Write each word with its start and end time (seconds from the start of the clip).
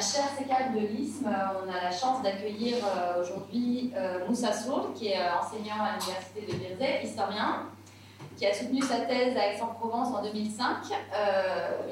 la 0.00 0.06
chaire 0.06 0.30
sécale 0.38 0.72
de 0.72 0.78
l'ISM, 0.80 1.26
on 1.26 1.70
a 1.70 1.84
la 1.84 1.90
chance 1.90 2.22
d'accueillir 2.22 2.76
euh, 2.76 3.22
aujourd'hui 3.22 3.92
euh, 3.94 4.26
Moussa 4.26 4.50
Sour, 4.50 4.94
qui 4.94 5.08
est 5.08 5.18
euh, 5.18 5.38
enseignant 5.38 5.76
à 5.76 5.98
l'université 5.98 6.40
de 6.40 6.56
Birzé, 6.56 7.04
historien, 7.04 7.66
qui 8.34 8.46
a 8.46 8.54
soutenu 8.54 8.80
sa 8.80 9.00
thèse 9.00 9.36
à 9.36 9.52
Aix-en-Provence 9.52 10.08
en 10.16 10.22
2005, 10.22 10.64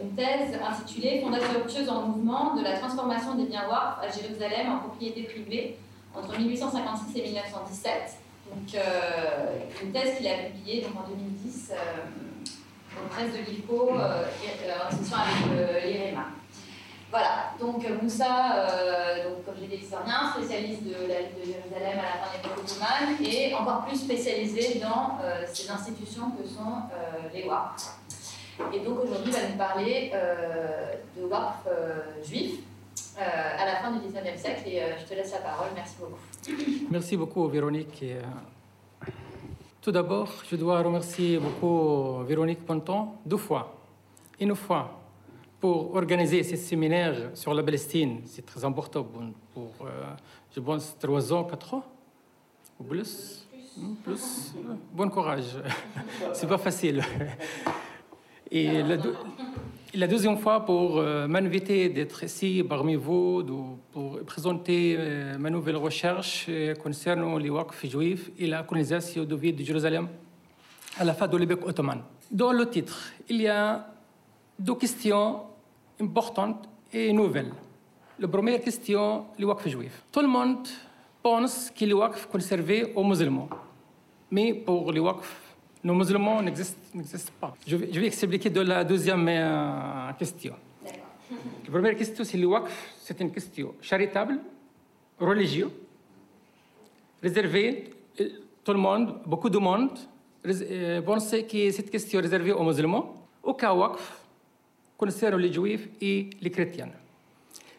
une 0.02 0.14
thèse 0.14 0.58
intitulée 0.66 1.21
Fondation 1.21 1.52
ruptueuse 1.52 1.88
en 1.90 2.06
mouvement 2.06 2.54
de 2.54 2.62
la 2.62 2.79
transformation 2.79 3.34
des 3.34 3.45
biens 3.45 3.68
WARF 3.68 3.98
à 4.02 4.09
Jérusalem 4.09 4.72
en 4.72 4.79
propriété 4.79 5.25
privée 5.25 5.79
entre 6.16 6.38
1856 6.38 7.18
et 7.18 7.22
1917. 7.25 7.93
Donc, 8.46 8.82
une 9.82 9.93
thèse 9.93 10.16
qu'il 10.16 10.27
a 10.27 10.45
publiée 10.45 10.80
donc, 10.80 10.93
en 11.04 11.09
2010 11.09 11.72
aux 12.96 13.09
presse 13.09 13.32
de 13.32 13.50
l'IFCO 13.50 13.90
en 13.90 14.88
discussion 14.88 15.16
avec 15.18 15.84
l'IREMA. 15.84 16.25
Voilà, 17.11 17.54
donc 17.59 17.82
euh, 17.84 17.96
Moussa, 18.02 18.54
euh, 18.56 19.30
donc, 19.30 19.45
comme 19.46 19.55
j'ai 19.59 19.66
dit, 19.66 19.83
historien, 19.83 20.30
spécialiste 20.34 20.84
de 20.84 21.09
la 21.09 21.23
de 21.23 21.42
Jérusalem 21.42 21.98
à 21.98 22.02
la 22.02 22.24
fin 22.24 22.28
de 22.28 22.42
l'époque 22.42 22.59
ottomane 22.59 23.16
et 23.24 23.55
encore 23.55 23.87
plus 23.87 23.96
spécialisé 23.96 24.78
dans 24.78 25.19
euh, 25.23 25.45
ces 25.50 25.70
institutions 25.70 26.30
que 26.33 26.47
sont 26.47 26.83
les 27.33 27.45
WARF. 27.45 27.98
Et 28.74 28.80
donc 28.80 28.98
aujourd'hui, 29.05 29.33
il 29.33 29.41
va 29.41 29.48
nous 29.48 29.56
parler 29.56 30.12
de 31.16 31.24
WARF 31.24 31.66
juifs 32.24 32.60
à 33.16 33.64
la 33.64 33.77
fin 33.77 33.92
du 33.92 33.98
19e 34.00 34.36
siècle 34.36 34.62
et 34.66 34.83
je 35.00 35.05
te 35.06 35.14
laisse 35.14 35.33
la 35.33 35.38
parole. 35.38 35.69
Merci 35.75 35.95
beaucoup. 36.00 36.88
Merci 36.91 37.16
beaucoup, 37.16 37.48
Véronique. 37.48 38.05
tout 39.80 39.92
d'abord, 39.92 40.28
je 40.50 40.56
dois 40.56 40.83
remercier 40.83 41.38
beaucoup 41.38 42.22
Véronique 42.25 42.66
Ponton 42.66 43.11
deux 43.25 43.36
fois. 43.36 43.75
Une 44.41 44.55
fois 44.55 44.98
pour 45.61 45.95
organiser 45.95 46.43
ce 46.43 46.57
séminaire 46.57 47.30
sur 47.35 47.53
la 47.53 47.62
Palestine. 47.62 48.21
C'est 48.27 48.47
très 48.47 48.65
important 48.65 49.05
pour, 49.55 49.73
euh, 49.83 50.05
je 50.55 50.61
pense, 50.61 50.97
trois 50.98 51.33
ans, 51.33 51.45
quatre 51.45 51.75
ans? 51.75 51.84
Ou 52.78 52.84
plus? 52.84 53.47
Hmm, 53.77 53.95
plus. 54.05 54.55
Bon 54.92 55.09
courage. 55.09 55.56
C'est 56.33 56.47
pas 56.47 56.59
facile. 56.59 57.03
Et 58.50 58.83
la, 59.95 60.06
deuxième 60.06 60.39
fois 60.39 60.65
pour 60.65 60.98
euh, 60.98 61.27
m'inviter 61.27 61.89
d'être 61.89 62.22
ici 62.25 62.65
parmi 62.67 62.95
vous 62.95 63.45
pour 63.93 64.20
présenter 64.20 64.97
euh, 64.98 65.39
ma 65.39 65.50
nouvelle 65.50 65.77
recherche 65.77 66.48
concernant 66.83 67.37
les 67.37 67.50
Waqf 67.50 67.84
juifs 67.84 68.31
et 68.39 68.47
la 68.47 68.62
colonisation 68.62 69.25
de 69.25 69.34
ville 69.34 69.56
de 69.56 69.65
Jérusalem 69.65 70.09
à 70.98 71.05
la 71.05 71.15
fin 71.15 71.28
de 71.28 71.37
l'époque 71.37 71.67
ottomane. 71.67 72.03
Dans 72.31 72.53
le 72.53 72.69
titre, 72.70 73.12
il 73.28 73.43
y 73.43 73.48
a 73.48 73.87
deux 74.59 74.75
questions 74.75 75.42
importantes 76.01 76.69
et 76.92 77.12
nouvelles. 77.12 77.53
La 78.19 78.28
première 78.28 78.61
question, 78.61 79.27
le 79.39 79.47
Waqf 79.47 79.69
juif. 79.69 80.03
Tout 80.11 80.20
le 80.20 80.27
monde 80.27 80.67
pense 81.23 81.70
que 81.70 81.84
le 81.84 81.95
Waqf 81.95 82.27
conservé 82.27 82.92
aux 82.95 83.05
musulmans. 83.05 83.48
Mais 84.31 84.55
pour 84.55 84.92
le 84.92 85.00
Waqf, 85.00 85.41
nos 85.84 85.95
musulmans 85.95 86.42
n'existent 86.42 87.33
pas. 87.41 87.55
Je 87.67 87.77
vais, 87.77 87.89
je 87.92 88.00
vais, 88.00 88.06
expliquer 88.06 88.50
de 88.50 88.61
la 88.61 88.83
deuxième 88.84 89.28
euh, 89.28 90.12
question. 90.19 90.55
La 91.65 91.70
première 91.70 91.97
question, 91.97 92.25
c'est 92.25 92.39
le 92.39 92.47
Waqf, 92.47 92.95
c'est 93.00 93.20
une 93.20 93.31
question 93.31 93.75
charitable, 93.81 94.41
religieuse, 95.20 95.70
réservée, 97.22 97.91
euh, 98.20 98.28
tout 98.65 98.72
le 98.72 98.78
monde, 98.78 99.20
beaucoup 99.25 99.50
de 99.50 99.59
monde 99.59 99.91
euh, 100.47 101.03
pense 101.03 101.31
que 101.31 101.70
cette 101.70 101.91
question 101.91 102.19
est 102.20 102.22
réservée 102.22 102.53
aux 102.53 102.65
musulmans. 102.65 103.15
Aucun 103.43 103.72
Waqf 103.72 104.28
concernant 104.98 105.38
les 105.38 105.52
juifs 105.52 105.88
et 106.00 106.28
les 106.41 106.50
chrétiens. 106.50 106.91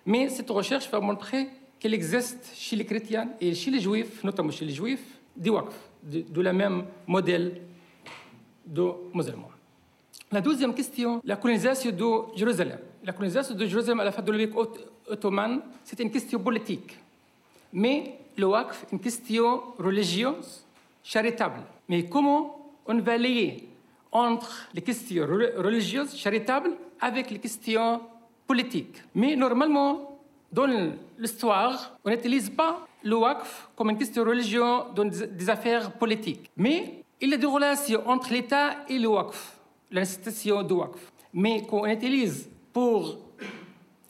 Mais 0.06 0.30
cette 0.30 0.50
recherche 0.50 0.90
va 0.90 1.00
montrer 1.02 1.50
qu'il 1.80 1.94
existe 1.94 2.52
chez 2.56 2.76
les 2.78 2.86
chrétiens 2.86 3.30
et 3.40 3.54
chez 3.54 3.70
les 3.70 3.80
juifs, 3.80 4.24
notamment 4.24 4.52
chez 4.52 4.66
les 4.66 4.74
juifs, 4.74 5.20
des 5.36 5.50
waqf, 5.50 5.76
de, 6.04 6.42
la 6.42 6.54
même 6.54 6.86
modèle 7.06 7.62
de 8.66 8.90
musulmans. 9.14 9.52
La 10.32 10.42
deuxième 10.42 10.74
question, 10.74 11.22
la 11.26 11.36
colonisation 11.36 11.92
de 11.92 12.38
Jérusalem. 12.38 12.80
La 13.04 13.14
colonisation 13.14 13.56
de 13.56 13.66
Jérusalem 13.66 14.00
à 14.00 14.06
la 14.06 14.12
fin 14.12 14.22
de 14.22 14.32
l'Empire 14.32 14.68
ottoman, 15.08 15.62
c'est 15.84 16.00
une 16.00 16.12
question 16.12 16.40
politique. 16.40 16.98
Mais 17.74 18.16
le 18.38 18.46
waqf, 18.46 18.86
une 18.92 19.00
question 19.00 19.62
religieuse, 19.78 20.66
charitable. 21.04 21.62
Mais 21.88 22.06
comment 22.06 22.72
on 22.86 23.00
va 23.00 23.18
lier 23.18 23.68
entre 24.12 24.68
les 24.74 24.82
questions 24.82 25.26
religieuses, 25.26 26.16
charitables, 26.16 26.72
avec 27.00 27.30
les 27.32 27.40
questions 27.40 28.02
politiques. 28.48 29.04
Mais 29.14 29.36
normalement, 29.36 30.20
dans 30.52 30.68
l'histoire, 31.18 31.98
on 32.04 32.10
n'utilise 32.10 32.50
pas 32.50 32.88
le 33.04 33.16
WACF 33.16 33.70
comme 33.76 33.92
une 33.92 33.98
question 33.98 34.24
religieuse 34.24 34.84
dans 34.96 35.06
des 35.06 35.50
affaires 35.50 35.92
politiques. 35.92 36.50
Mais 36.58 37.04
il 37.22 37.30
y 37.30 37.34
a 37.34 37.38
des 37.38 37.46
relations 37.46 38.02
entre 38.08 38.34
l'État 38.34 38.78
et 38.90 38.98
le 38.98 39.08
WACF, 39.08 39.58
l'institution 39.92 40.64
du 40.64 40.74
WACF. 40.74 41.12
Mais 41.34 41.62
qu'on 41.62 41.86
utilise 41.86 42.50
pour 42.74 43.18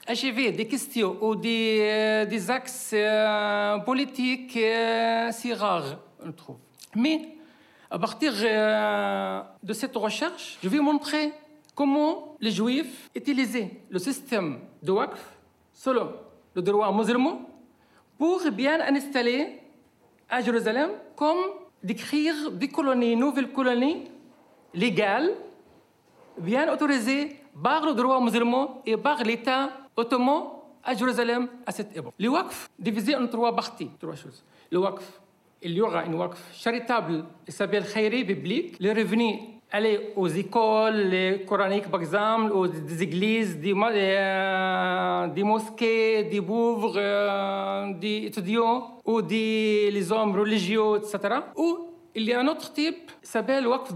achever 0.07 0.51
des 0.51 0.65
questions 0.67 1.17
ou 1.21 1.35
des, 1.35 1.79
euh, 1.81 2.49
axes 2.49 2.91
euh, 2.93 3.77
politiques, 3.79 4.57
euh, 4.57 5.29
c'est 5.31 5.53
rare, 5.53 5.99
on 6.25 6.31
trouve. 6.31 6.57
Mais 6.95 7.35
à 7.89 7.97
partir 7.97 8.33
euh, 8.35 9.41
de 9.63 9.73
cette 9.73 9.95
recherche, 9.95 10.57
je 10.61 10.69
vais 10.69 10.79
montrer 10.79 11.33
comment 11.73 12.35
les 12.39 12.51
Juifs 12.51 13.09
utilisaient 13.15 13.81
le 13.89 13.99
système 13.99 14.59
de 14.83 14.91
Waqf 14.91 15.19
selon 15.73 16.11
le 16.53 16.61
droit 16.61 16.91
musulman 16.93 17.41
pour 18.17 18.41
bien 18.51 18.79
installer 18.81 19.59
à 20.29 20.41
Jérusalem 20.41 20.91
comme 21.15 21.41
d'écrire 21.81 22.51
des 22.51 22.67
colonies, 22.67 23.15
nouvelles 23.15 23.51
colonies 23.51 24.11
légales, 24.73 25.31
bien 26.37 26.71
autorisées 26.71 27.37
par 27.63 27.85
le 27.85 27.93
droit 27.93 28.21
musulman 28.21 28.81
et 28.85 28.97
par 28.97 29.23
l'État 29.23 29.71
ottoman 29.95 30.43
à 30.83 30.93
Jérusalem 30.93 31.47
à 31.65 31.71
cette 31.71 31.95
époque. 31.95 32.13
Le 32.19 32.29
Waqf 32.29 32.69
divisé 32.77 33.15
en 33.15 33.27
trois 33.27 33.55
parties, 33.55 33.89
trois 33.99 34.15
choses. 34.15 34.43
Le 34.71 34.79
Waqf 34.79 35.21
اليوغا 35.65 36.05
ان 36.05 36.13
وقف 36.13 36.53
شاريتابل 36.53 37.25
اسابيل 37.49 37.83
خيري 37.83 38.23
ببليك 38.23 38.77
لي 38.79 38.91
ريفني 38.91 39.59
الي 39.75 40.13
أو 40.17 40.27
زيكول 40.27 40.95
لي 40.95 41.37
كورانيك 41.37 41.87
باكزام 41.87 42.47
أو 42.47 42.65
دي 42.65 42.79
دي 43.53 43.73
دي 45.33 45.43
موسكي 45.43 46.21
دي 46.21 46.39
بوفغ 46.39 46.93
دي 47.91 48.27
اتوديو 48.27 48.81
أو 49.07 49.19
دي 49.19 49.89
لي 49.89 50.01
زوم 50.01 50.35
ريليجيو 50.35 50.95
اتسترا 50.95 51.53
أو 51.57 51.89
اللي 52.17 52.39
ان 52.41 52.47
اوتر 52.47 52.65
تيب 52.67 52.95
سابيل 53.23 53.67
وقف 53.67 53.93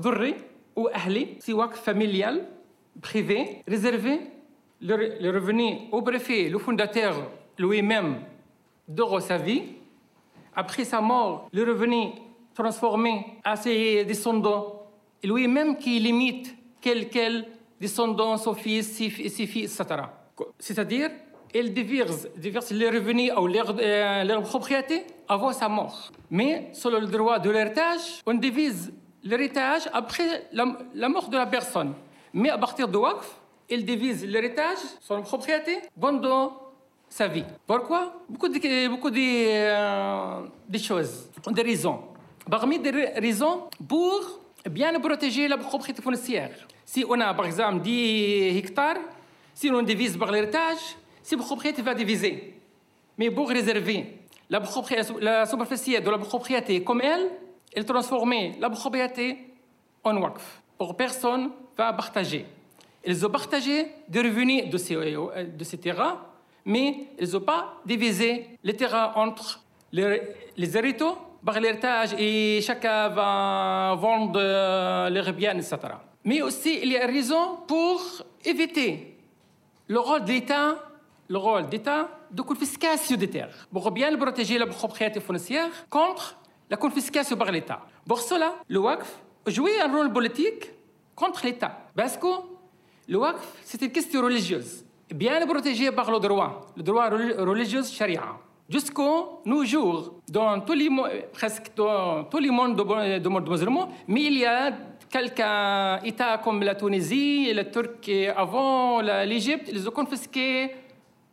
أو 0.77 0.87
أهلي 0.87 1.27
سي 1.39 1.53
وقف 1.53 1.81
فاميليال 1.81 2.45
بخيفي 2.95 3.45
ريزيرفي 3.69 4.19
لو 4.81 5.31
ريفني 5.31 5.89
أو 5.93 6.01
بريفي 6.01 6.49
لو 6.49 6.59
فونداتور 6.59 7.31
لوي 7.59 7.81
ميم 7.81 8.23
دوغو 8.87 9.19
سافي 9.19 9.61
après 10.55 10.85
sa 10.85 11.01
mort, 11.01 11.49
le 11.51 11.63
revenu 11.63 12.11
transformé 12.53 13.39
à 13.43 13.55
ses 13.55 14.05
descendants, 14.05 14.83
lui-même 15.23 15.77
qui 15.77 15.99
limite 15.99 16.55
quel 16.81 17.09
quel 17.09 17.45
descendant, 17.79 18.37
son 18.37 18.53
fils, 18.53 18.87
ses, 18.97 19.09
filles, 19.09 19.63
etc. 19.65 19.85
C'est-à-dire, 20.59 21.09
il 21.53 21.73
divise, 21.73 22.29
les 22.71 22.89
revenus 22.89 23.31
ou 23.37 23.47
leur, 23.47 23.75
euh, 23.79 24.41
propriété 24.41 25.05
avant 25.27 25.51
sa 25.51 25.69
mort. 25.69 26.11
Mais 26.31 26.69
selon 26.73 26.99
le 26.99 27.07
droit 27.07 27.39
de 27.39 27.49
l'héritage, 27.49 28.21
on 28.25 28.33
divise 28.33 28.91
l'héritage 29.23 29.83
après 29.93 30.47
la, 30.51 31.09
mort 31.09 31.29
de 31.29 31.37
la 31.37 31.45
personne. 31.45 31.93
Mais 32.33 32.49
à 32.49 32.57
partir 32.57 32.87
de 32.87 32.97
Waqf, 32.97 33.39
il 33.69 33.85
divise 33.85 34.25
l'héritage, 34.25 34.79
son 35.01 35.21
propriété, 35.21 35.79
pendant 35.99 36.62
sa 37.13 37.27
vie. 37.27 37.45
Pourquoi? 37.67 38.11
Beaucoup 38.27 38.49
de, 38.49 38.59
euh, 38.65 40.77
choses, 40.79 41.29
des 41.51 41.61
raisons. 41.61 41.99
Parmi 42.49 42.79
des 42.79 42.89
raisons 42.89 43.69
pour 43.87 44.39
bien 44.67 44.99
protéger 44.99 45.47
la 45.47 45.59
propriété 45.59 46.01
foncière. 46.01 46.49
Si 46.83 47.05
on 47.07 47.19
a 47.19 47.31
par 47.35 47.45
exemple 47.45 47.81
10 47.81 48.57
hectares, 48.57 48.97
si 49.53 49.69
on 49.69 49.83
divise 49.83 50.17
par 50.17 50.31
l'héritage, 50.31 50.97
cette 51.21 51.37
propriété 51.37 51.83
va 51.83 51.93
diviser. 51.93 52.59
Mais 53.19 53.29
pour 53.29 53.47
réserver 53.47 54.17
la, 54.49 54.59
la 55.21 55.45
superficie 55.45 56.01
de 56.01 56.09
la 56.09 56.17
propriété 56.17 56.83
comme 56.83 57.01
elle, 57.01 57.29
elle 57.75 57.85
transformer 57.85 58.55
la 58.59 58.71
propriété 58.71 59.37
en 60.03 60.17
waqf. 60.17 60.63
Pour 60.79 60.97
personne 60.97 61.51
va 61.77 61.93
partager. 61.93 62.47
Ils 63.05 63.23
ont 63.23 63.29
partagé 63.29 63.85
des 64.07 64.21
revenus 64.21 64.67
de 64.67 64.77
ces, 64.79 64.95
de 64.95 65.63
ces 65.63 65.77
terrains 65.77 66.32
mais 66.65 67.07
ils 67.19 67.31
n'ont 67.31 67.41
pas 67.41 67.81
divisé 67.85 68.57
les 68.63 68.75
terrains 68.75 69.11
entre 69.15 69.61
les, 69.91 70.21
les 70.55 70.77
hériteaux 70.77 71.17
par 71.45 71.59
l'héritage 71.59 72.13
et 72.17 72.61
chacun 72.61 73.09
va 73.09 73.95
vendre 73.95 74.39
euh, 74.39 75.09
leurs 75.09 75.33
biens, 75.33 75.55
etc. 75.57 75.77
Mais 76.23 76.41
aussi, 76.41 76.79
il 76.81 76.91
y 76.91 76.97
a 76.97 77.05
raison 77.05 77.57
pour 77.67 78.01
éviter 78.45 79.17
le 79.87 79.99
rôle 79.99 80.23
de 80.23 80.33
le 81.29 81.37
rôle 81.37 81.67
d'État 81.69 82.09
de 82.31 82.41
confiscation 82.41 83.15
des 83.15 83.29
terres 83.29 83.67
pour 83.71 83.89
bien 83.91 84.15
protéger 84.17 84.57
la 84.57 84.67
propriété 84.67 85.19
foncière 85.19 85.69
contre 85.89 86.37
la 86.69 86.77
confiscation 86.77 87.37
par 87.37 87.51
l'État. 87.51 87.81
Pour 88.07 88.19
cela, 88.19 88.55
le 88.67 88.79
WACF 88.79 89.19
jouait 89.47 89.79
un 89.79 89.91
rôle 89.91 90.11
politique 90.11 90.71
contre 91.15 91.45
l'État. 91.45 91.77
Parce 91.95 92.17
que 92.17 92.27
le 93.07 93.17
WACF, 93.17 93.41
c'est 93.63 93.81
une 93.81 93.91
question 93.91 94.21
religieuse, 94.21 94.82
bien 95.13 95.45
protégée 95.45 95.91
par 95.91 96.11
le 96.11 96.19
droit, 96.19 96.67
le 96.75 96.83
droit 96.83 97.09
religieux 97.09 97.83
charia. 97.83 98.23
Jusqu'au 98.69 99.41
nos 99.45 99.63
jours, 99.63 100.15
dans 100.27 100.59
tous 100.61 100.73
les, 100.73 100.89
presque 101.31 101.71
dans 101.75 102.23
tous 102.23 102.39
les 102.39 102.49
mondes 102.49 102.75
de 102.75 103.29
monde 103.29 103.49
musulman, 103.49 103.89
mais 104.07 104.23
il 104.23 104.37
y 104.39 104.45
a 104.45 104.71
quelques 105.09 106.05
États 106.05 106.39
comme 106.43 106.63
la 106.63 106.73
Tunisie, 106.73 107.53
la 107.53 107.65
Turquie, 107.65 108.27
avant 108.27 109.01
l'Égypte, 109.01 109.69
ils 109.71 109.87
ont 109.87 109.91
confisqué 109.91 110.71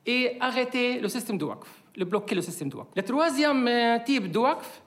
et 0.04 0.36
arrêté 0.40 1.00
le 1.00 1.08
système 1.08 1.38
de 1.38 1.44
WACF, 1.44 1.68
le 1.96 2.04
bloqué 2.04 2.34
le 2.34 2.42
système 2.42 2.68
de 2.68 2.76
WACF. 2.76 2.88
Le 2.96 3.02
troisième 3.02 3.68
euh, 3.68 3.98
type 4.04 4.30
de 4.30 4.38
WACF, 4.38 4.82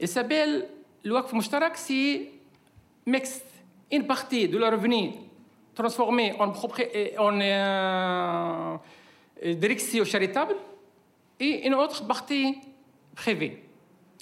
il 0.00 0.08
s'appelle 0.08 0.68
le 1.02 1.12
WACF 1.14 1.32
Mushtarak, 1.32 1.76
c'est 1.76 2.30
mixte. 3.06 3.46
Une 3.92 4.06
partie 4.06 4.48
de 4.48 4.58
leur 4.58 4.72
revenu 4.72 5.12
transformée 5.74 6.32
en, 6.38 6.52
en 7.18 7.40
euh, 7.40 8.78
direction 9.54 10.04
charitable 10.04 10.54
et 11.40 11.66
une 11.66 11.74
autre 11.74 12.06
partie 12.06 12.58
privée, 13.14 13.62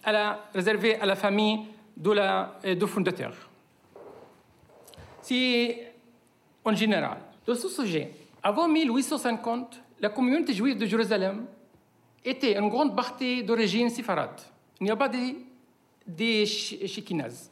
à 0.02 0.12
la, 0.12 0.44
réservée 0.54 0.96
à 0.96 1.06
la 1.06 1.14
famille 1.16 1.60
de 1.96 2.10
la, 2.10 2.58
euh, 2.64 2.75
du 2.75 2.87
fondateur. 2.87 3.34
C'est 5.20 5.93
en 6.64 6.75
général. 6.75 7.19
De 7.46 7.54
ce 7.54 7.69
sujet, 7.69 8.10
avant 8.43 8.69
1850, 8.69 9.81
la 10.00 10.08
communauté 10.08 10.52
juive 10.52 10.78
de 10.78 10.87
Jérusalem 10.87 11.46
était 12.25 12.56
une 12.56 12.69
grande 12.69 12.94
partie 12.94 13.43
d'origine 13.43 13.88
séfarade. 13.90 14.40
Il 14.81 14.84
n'y 14.84 14.90
a 14.90 14.96
pas 14.96 15.08
des, 15.08 15.37
des 16.06 16.46
Shikinaz. 16.46 17.50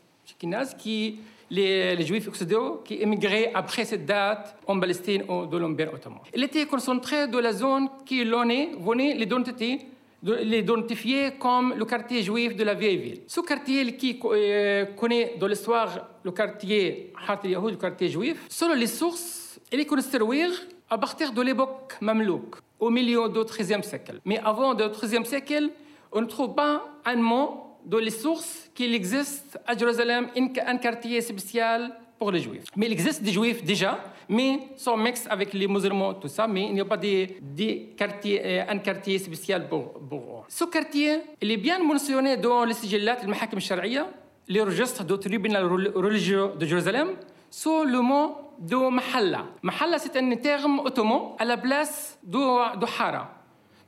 qui 0.78 1.20
les, 1.50 2.02
Juifs 2.06 2.28
occidentaux 2.28 2.82
qui 2.84 2.94
émigraient 3.02 3.50
après 3.54 3.84
cette 3.84 4.06
date 4.06 4.56
en 4.66 4.78
Palestine 4.78 5.24
ou 5.28 5.46
de 5.46 5.56
l'Empire 5.58 5.92
ottoman. 5.92 6.20
Il 6.34 6.42
était 6.44 6.66
concentré 6.66 7.28
de 7.28 7.38
la 7.38 7.52
zone 7.52 7.88
qui 8.06 8.24
l'on 8.24 8.46
venait 8.80 9.14
l'identité 9.14 9.78
l'identifier 10.22 11.32
comme 11.38 11.74
le 11.74 11.84
quartier 11.84 12.22
juif 12.22 12.54
de 12.54 12.64
la 12.64 12.74
vieille 12.74 12.98
ville. 12.98 13.20
Ce 13.26 13.40
quartier 13.40 13.96
qui 13.96 14.20
euh, 14.22 14.84
connaît 14.96 15.36
dans 15.38 15.46
l'histoire 15.46 16.08
le 16.22 16.30
quartier 16.30 17.12
le 17.26 17.76
quartier 17.76 18.08
juif, 18.08 18.44
selon 18.48 18.74
les 18.74 18.86
sources, 18.86 19.58
il 19.72 19.80
est 19.80 19.86
construit 19.86 20.44
à 20.90 20.98
partir 20.98 21.32
de 21.32 21.40
l'époque 21.40 21.96
mamelouk, 22.00 22.56
au 22.78 22.90
milieu 22.90 23.28
du 23.28 23.44
XIIIe 23.44 23.82
siècle. 23.82 24.20
Mais 24.24 24.38
avant 24.44 24.74
le 24.74 24.88
XIIIe 24.88 25.24
siècle, 25.24 25.70
on 26.12 26.20
ne 26.20 26.26
trouve 26.26 26.54
pas 26.54 26.84
un 27.04 27.16
mot 27.16 27.69
dans 27.84 27.98
les 27.98 28.10
sources 28.10 28.70
qu'il 28.74 28.94
existe 28.94 29.58
à 29.66 29.76
Jérusalem 29.76 30.28
un 30.66 30.76
quartier 30.76 31.20
spécial 31.20 31.96
pour 32.18 32.30
les 32.30 32.40
juifs. 32.40 32.64
Mais 32.76 32.86
il 32.86 32.92
existe 32.92 33.22
des 33.22 33.32
juifs 33.32 33.64
déjà, 33.64 33.98
mais 34.28 34.60
sont 34.76 34.96
mixtes 34.96 35.26
avec 35.30 35.54
les 35.54 35.66
musulmans, 35.66 36.14
tout 36.14 36.28
ça, 36.28 36.46
mais 36.46 36.66
il 36.66 36.74
n'y 36.74 36.80
a 36.80 36.84
pas 36.84 36.98
des 36.98 37.94
quartiers, 37.96 38.40
euh, 38.44 38.64
un 38.68 38.78
quartier 38.78 39.18
spécial 39.18 39.68
pour, 39.68 39.94
pour 39.94 40.44
Ce 40.48 40.64
quartier, 40.64 41.20
il 41.40 41.50
est 41.50 41.56
bien 41.56 41.78
mentionné 41.82 42.36
dans 42.36 42.64
les 42.64 42.74
sigillat, 42.74 43.16
le 43.22 43.28
mahakim 43.28 43.58
sharia, 43.58 44.06
les 44.46 44.60
registres 44.60 45.02
du 45.04 45.18
tribunal 45.18 45.64
religieux 45.94 46.50
de 46.58 46.66
Jérusalem, 46.66 47.08
sous 47.50 47.84
le 47.84 48.00
mot 48.00 48.36
de 48.58 48.76
Mahalla. 48.76 49.46
Mahalla, 49.62 49.98
c'est 49.98 50.14
un 50.16 50.36
terme 50.36 50.80
ottoman 50.80 51.34
à 51.38 51.44
la 51.46 51.56
place 51.56 52.18
de, 52.22 52.78
de 52.78 52.86
Hara. 52.98 53.39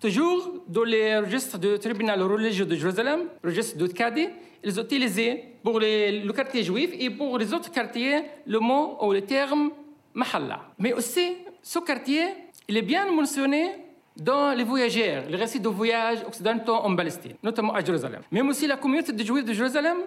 Toujours 0.02 0.64
dans 0.66 0.82
les 0.82 1.16
registres 1.18 1.58
du 1.60 1.78
tribunal 1.78 2.20
religieux 2.22 2.66
de 2.66 2.74
Jérusalem, 2.74 3.20
registre 3.44 3.78
de 3.78 3.86
Kadi, 3.86 4.26
ils 4.64 4.80
ont 4.80 4.82
utilisé 4.82 5.44
pour 5.62 5.78
le 5.78 6.32
quartier 6.32 6.64
juif 6.64 6.90
et 6.98 7.08
pour 7.08 7.38
les 7.38 7.54
autres 7.54 7.70
quartiers 7.70 8.24
le 8.44 8.58
mot 8.58 8.98
ou 9.00 9.12
le 9.12 9.20
terme 9.20 9.70
Mahalla. 10.12 10.58
Mais 10.76 10.92
aussi, 10.92 11.36
ce 11.62 11.78
quartier, 11.78 12.24
il 12.66 12.76
est 12.76 12.82
bien 12.82 13.12
mentionné 13.12 13.76
dans 14.16 14.52
les 14.52 14.64
voyageurs, 14.64 15.22
les 15.30 15.36
récits 15.36 15.60
de 15.60 15.68
voyages 15.68 16.18
occidentaux 16.26 16.74
en 16.74 16.96
Palestine, 16.96 17.36
notamment 17.40 17.72
à 17.72 17.84
Jérusalem. 17.84 18.22
Même 18.32 18.48
aussi 18.48 18.66
la 18.66 18.78
communauté 18.78 19.12
des 19.12 19.24
Juifs 19.24 19.44
de 19.44 19.52
Jérusalem, 19.52 19.98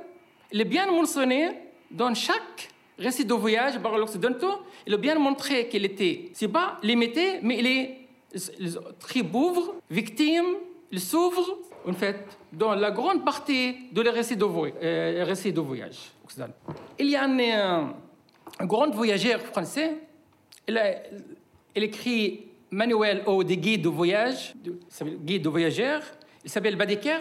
il 0.51 0.59
est 0.59 0.65
bien 0.65 0.91
mentionné 0.91 1.51
dans 1.89 2.13
chaque 2.13 2.69
récit 3.00 3.24
de 3.24 3.33
voyage 3.33 3.80
par 3.80 3.98
l'Occidentaux. 3.98 4.59
Il 4.86 4.94
a 4.94 4.98
bien 4.98 5.18
montré 5.18 5.69
qu'il 5.69 5.86
était, 5.86 6.31
c'est 6.33 6.50
pas 6.50 6.80
limité, 6.83 7.39
mais 7.41 7.59
il 7.59 7.68
est 7.68 8.04
très 8.99 9.23
pauvres, 9.23 9.75
victimes, 9.89 10.55
ils 10.91 10.99
souffrent, 10.99 11.57
en 11.87 11.93
fait, 11.93 12.17
dans 12.51 12.75
la 12.75 12.91
grande 12.91 13.23
partie 13.23 13.75
de 13.91 14.01
les 14.01 14.09
récits 14.09 14.37
de, 14.37 14.45
euh, 14.45 15.23
récits 15.25 15.53
de 15.53 15.61
voyage 15.61 16.11
Il 16.99 17.09
y 17.09 17.15
a 17.15 17.23
un, 17.23 17.39
euh, 17.39 17.85
un 18.59 18.65
grand 18.65 18.89
voyageur 18.89 19.39
français, 19.41 19.93
il, 20.67 20.81
écrit 21.75 22.47
manuel 22.71 23.23
ou 23.27 23.43
des 23.43 23.57
guides 23.57 23.83
de 23.83 23.89
voyage, 23.89 24.53
guide 25.23 25.43
de 25.43 25.49
voyageurs, 25.49 26.01
il 26.43 26.49
s'appelle 26.49 26.75
Badeker. 26.75 27.19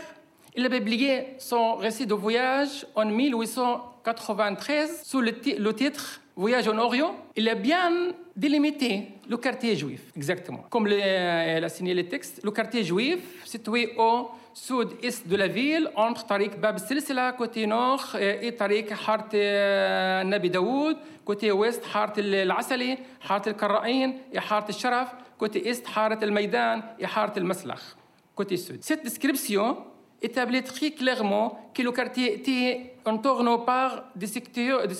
Il 0.56 0.64
a 0.64 0.70
publié 0.70 1.34
son 1.38 1.74
récit 1.74 2.06
de 2.06 2.14
voyage 2.14 2.86
en 2.94 3.06
1893 3.06 5.02
sous 5.02 5.20
le 5.20 5.72
titre 5.74 6.20
Voyage 6.36 6.66
en 6.68 6.78
Orient. 6.78 7.14
Il 7.36 7.48
a 7.48 7.54
bien 7.54 8.12
délimité 8.34 9.08
le 9.28 9.36
quartier 9.36 9.76
juif, 9.76 10.02
exactement. 10.16 10.64
Comme 10.68 10.88
elle 10.88 11.64
a 11.64 11.68
signé 11.68 11.94
le 11.94 12.08
texte, 12.08 12.40
le 12.42 12.50
quartier 12.50 12.82
juif 12.82 13.20
situé 13.44 13.94
au 13.96 14.30
sud-est 14.52 15.26
de 15.28 15.36
la 15.36 15.46
ville, 15.48 15.90
entre 15.94 16.26
Tariq 16.26 16.56
Bab 16.58 16.78
Silsila, 16.78 17.32
côté 17.32 17.66
nord, 17.66 18.16
et 18.20 18.52
Tariq 18.54 18.92
Hart 19.06 19.32
Nabi 19.32 20.50
Daoud, 20.50 20.96
côté 21.24 21.50
ouest, 21.52 21.82
Hart 21.92 22.18
al-Asali, 22.18 22.96
Hart 23.28 23.46
al-Karra'in 23.46 24.12
et 24.32 24.38
Hart 24.38 24.68
al-Sharaf, 24.68 25.14
côté 25.38 25.68
est, 25.68 25.84
Hart 25.94 26.22
al-Maïdan 26.22 26.82
et 26.98 27.04
Hart 27.04 27.36
al-Maslach, 27.36 27.96
côté 28.34 28.56
sud. 28.56 28.78
Cette 28.82 29.04
description 29.04 29.78
établit 30.24 30.62
très 30.62 30.90
clairement 30.90 31.70
que 31.74 31.82
le 31.82 31.92
quartier 31.92 32.34
était 32.34 32.94
entouré 33.04 33.44
par 33.64 34.04
des 34.16 34.26
secteurs, 34.26 34.86
des 34.88 34.94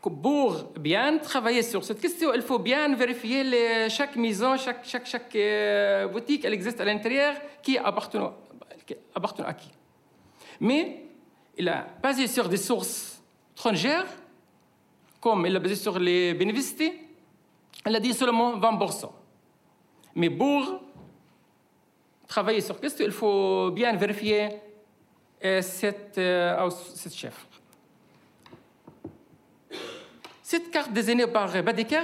que 0.01 0.09
pour 0.09 0.65
bien 0.79 1.17
travailler 1.17 1.63
sur 1.63 1.83
cette 1.83 2.01
question, 2.01 2.33
il 2.33 2.41
faut 2.41 2.59
bien 2.59 2.93
vérifier 2.93 3.89
chaque 3.89 4.15
maison, 4.17 4.57
chaque, 4.57 4.85
chaque, 4.85 5.35
euh, 5.35 6.07
boutique, 6.07 6.43
elle 6.43 6.53
existe 6.53 6.81
à 6.81 6.85
l'intérieur, 6.85 7.35
qui 7.61 7.77
appartient 7.77 8.17
à 8.17 9.53
qui. 9.53 9.71
Mais 10.59 11.03
il 11.57 11.69
a 11.69 11.87
basé 12.01 12.27
sur 12.27 12.49
des 12.49 12.57
sources 12.57 13.21
étrangères, 13.55 14.07
comme 15.19 15.45
il 15.45 15.55
a 15.55 15.59
basé 15.59 15.75
sur 15.75 15.99
les 15.99 16.33
bénéficiaires, 16.33 16.93
il 17.85 17.95
a 17.95 17.99
dit 17.99 18.13
seulement 18.13 18.57
20%. 18.57 19.11
Mais 20.15 20.29
pour 20.29 20.81
travailler 22.27 22.61
sur 22.61 22.79
question, 22.79 23.05
il 23.05 23.11
faut 23.11 23.71
bien 23.71 23.95
vérifier 23.95 24.49
euh, 25.43 25.61
cette, 25.61 26.17
euh, 26.17 26.69
cette 26.69 27.13
chiffre. 27.13 27.47
Cette 30.41 30.71
carte 30.71 30.91
désignée 30.93 31.27
par 31.27 31.51
Badeker, 31.63 32.03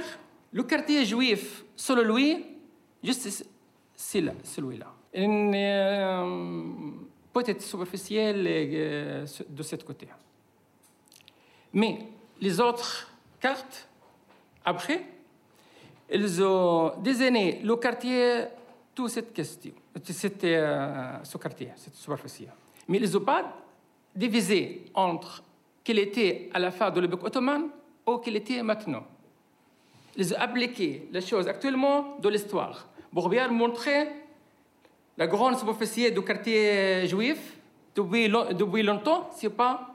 le 0.52 0.62
quartier 0.64 1.04
juif, 1.04 1.64
selon 1.76 2.14
lui, 2.14 2.44
juste 3.02 3.46
celui-là. 3.96 4.92
Peut-être 7.32 7.62
superficiel 7.62 8.44
euh, 8.46 9.26
de 9.48 9.62
ce 9.62 9.76
côté. 9.76 10.08
Mais 11.72 11.98
les 12.40 12.60
autres 12.60 13.10
cartes, 13.40 13.88
après, 14.64 15.04
ils 16.12 16.42
ont 16.42 16.92
désigné 16.98 17.60
le 17.62 17.76
quartier, 17.76 18.44
toute 18.94 19.10
cette 19.10 19.32
question, 19.32 19.72
c'était 20.04 20.56
euh, 20.56 21.22
ce 21.22 21.38
quartier, 21.38 21.70
cette 21.76 21.94
superficie. 21.94 22.46
Mais 22.88 22.98
ils 22.98 23.12
n'ont 23.12 23.20
pas 23.20 23.56
divisé 24.14 24.86
entre 24.94 25.42
qu'il 25.84 25.98
était 25.98 26.50
à 26.52 26.58
la 26.58 26.70
fin 26.70 26.90
de 26.90 27.00
l'époque 27.00 27.24
ottomane 27.24 27.68
ou 28.06 28.18
qu'il 28.18 28.36
était 28.36 28.62
maintenant. 28.62 29.04
Ils 30.16 30.34
ont 30.34 30.38
appliqué 30.38 31.08
les 31.12 31.20
choses 31.20 31.46
actuellement 31.46 32.16
de 32.18 32.28
l'histoire 32.28 32.88
pour 33.12 33.28
bien 33.28 33.48
montrer 33.48 34.08
la 35.16 35.26
grande 35.26 35.58
superficie 35.58 36.10
du 36.12 36.22
quartier 36.22 37.06
juif 37.06 37.38
depuis, 37.94 38.82
longtemps, 38.82 39.30
c'est 39.36 39.50
pas 39.50 39.86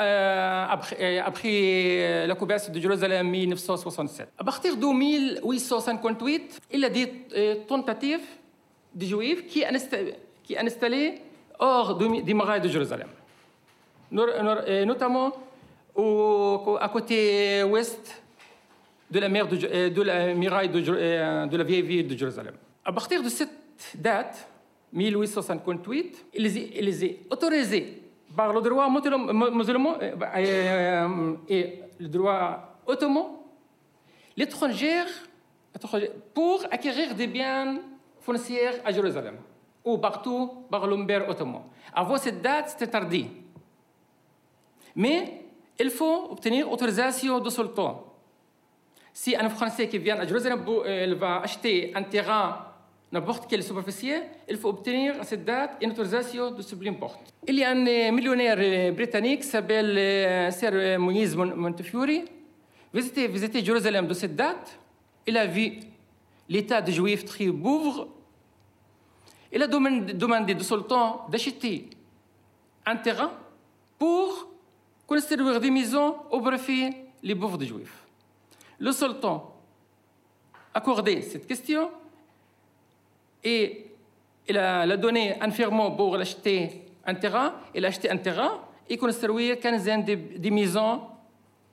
euh, 0.00 0.66
après, 0.70 0.96
euh, 1.00 1.22
après, 1.24 2.26
la 2.26 2.34
couverture 2.34 2.72
de 2.72 2.80
Jérusalem 2.80 3.26
en 3.26 3.30
1967. 3.30 4.32
À 4.38 4.44
partir 4.44 4.76
de 4.76 4.86
1858, 4.86 6.60
il 6.72 6.80
y 6.80 6.84
a 6.84 6.88
des 6.88 7.12
euh, 7.36 7.56
tentatives 7.68 8.24
de 8.94 9.04
juifs 9.04 9.46
qui 9.46 9.62
qui 10.42 10.56
installés 10.56 11.20
hors 11.58 11.96
des 11.96 12.34
murailles 12.34 12.60
de 12.60 12.68
Jérusalem, 12.68 13.08
notamment 14.10 15.32
à 16.80 16.88
côté 16.88 17.62
ouest 17.62 18.22
de 19.10 19.20
la, 19.20 19.28
mer 19.28 19.46
de, 19.46 19.56
la 20.02 20.34
de, 20.34 21.46
de 21.46 21.56
la 21.56 21.64
vieille 21.64 21.82
ville 21.82 22.08
de 22.08 22.16
Jérusalem. 22.16 22.54
Partir 22.84 23.22
de 23.22 23.28
cette 23.28 23.61
date, 23.94 24.48
1858, 24.92 26.26
ils 26.34 27.04
ont 27.04 27.08
autorisé 27.30 28.02
par 28.36 28.52
le 28.52 28.60
droit 28.60 28.88
musulman 29.50 29.96
euh, 30.00 30.14
euh, 30.36 31.34
et 31.48 31.80
le 31.98 32.08
droit 32.08 32.78
ottoman 32.86 33.26
l'étranger 34.36 35.04
pour 36.34 36.64
acquérir 36.70 37.14
des 37.14 37.26
biens 37.26 37.78
fonciers 38.20 38.80
à 38.84 38.92
Jérusalem 38.92 39.36
ou 39.84 39.98
partout 39.98 40.64
par 40.70 40.86
l'empire 40.86 41.28
ottoman. 41.28 41.62
Avant 41.92 42.16
cette 42.16 42.40
date, 42.40 42.70
c'était 42.70 42.86
tardé. 42.86 43.26
Mais 44.94 45.42
il 45.78 45.90
faut 45.90 46.28
obtenir 46.30 46.70
autorisation 46.70 47.40
du 47.40 47.50
sultan. 47.50 48.04
Si 49.12 49.34
un 49.36 49.48
Français 49.50 49.88
qui 49.88 49.98
vient 49.98 50.18
à 50.18 50.26
Jérusalem, 50.26 50.64
euh, 50.68 51.04
il 51.06 51.14
va 51.14 51.40
acheter 51.40 51.92
un 51.94 52.02
terrain 52.02 52.71
n'importe 53.12 53.48
quelle 53.48 53.62
superficie, 53.62 54.14
il 54.48 54.56
faut 54.56 54.70
obtenir 54.70 55.20
à 55.20 55.24
cette 55.24 55.44
date 55.44 55.76
une 55.82 55.90
autorisation 55.90 56.50
de 56.50 56.62
Supreme 56.62 56.96
Porte. 56.96 57.32
Il 57.46 57.56
y 57.56 57.62
a 57.62 57.70
un 57.70 57.86
euh, 57.86 58.10
millionnaire 58.10 58.56
euh, 58.58 58.90
britannique 58.90 59.42
qui 59.42 59.48
s'appelle 59.48 59.96
euh, 59.98 60.50
Sir 60.50 60.98
Moïse 60.98 61.36
Montefiore. 61.36 62.24
Visité, 62.92 63.28
visité 63.28 63.64
Jérusalem 63.64 64.06
de 64.06 64.14
cette 64.14 64.34
date. 64.34 64.78
Il 65.26 65.36
a 65.36 65.46
vu 65.46 65.78
l'état 66.48 66.80
des 66.80 66.92
Juifs 66.92 67.24
très 67.24 67.46
pauvre. 67.46 68.08
Il 69.52 69.62
a 69.62 69.66
demandé 69.66 70.54
au 70.54 70.60
sultan 70.60 71.26
d'acheter 71.30 71.90
un 72.86 72.96
terrain 72.96 73.32
pour 73.98 74.48
construire 75.06 75.60
des 75.60 75.70
maisons 75.70 76.16
au 76.30 76.40
profit 76.40 76.90
des 77.22 77.34
pauvres 77.34 77.58
des 77.58 77.66
Juifs. 77.66 78.04
Le 78.78 78.90
sultan 78.92 79.54
a 80.74 80.78
accordé 80.78 81.20
cette 81.20 81.46
question 81.46 81.90
et 83.44 83.86
il 84.48 84.58
a, 84.58 84.96
donné 84.96 85.40
un 85.40 85.50
firme 85.50 85.96
pour 85.96 86.16
acheter 86.16 86.82
un 87.04 87.14
terrain. 87.14 87.54
Il 87.74 87.84
a 87.84 87.88
acheté 87.88 88.10
un 88.10 88.16
terrain 88.16 88.60
et 88.88 88.96
construit 88.96 89.58
15 89.58 89.84
de, 90.04 90.38
de 90.38 90.50
maisons, 90.50 91.02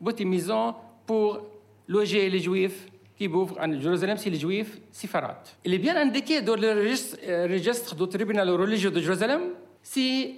petites 0.03 0.27
maisons 0.27 0.75
pour 1.05 1.41
loger 1.87 2.29
les 2.29 2.39
Juifs 2.39 2.87
qui 3.19 3.27
vivent 3.27 3.53
en 3.59 3.79
Jérusalem, 3.81 4.17
c'est 4.17 4.29
les 4.29 4.39
Juifs 4.39 4.79
séfarades. 4.91 5.49
Il 5.65 5.73
est 5.73 5.79
bien 5.79 5.97
indiqué 5.97 6.41
dans 6.41 6.55
le 6.55 6.71
registre, 6.71 7.93
du 7.93 8.07
tribunal 8.07 8.49
religieux 8.51 8.91
de 8.91 9.01
Jérusalem, 9.01 9.41
c'est 9.83 10.35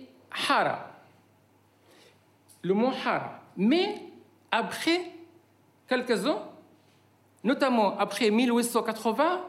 Hara. 0.49 0.89
Le 2.63 2.73
mot 2.73 2.89
Hara. 2.89 3.39
Mais 3.55 3.97
après 4.49 4.99
quelques 5.87 6.25
ans, 6.25 6.53
notamment 7.43 7.95
après 7.99 8.31
1880, 8.31 9.41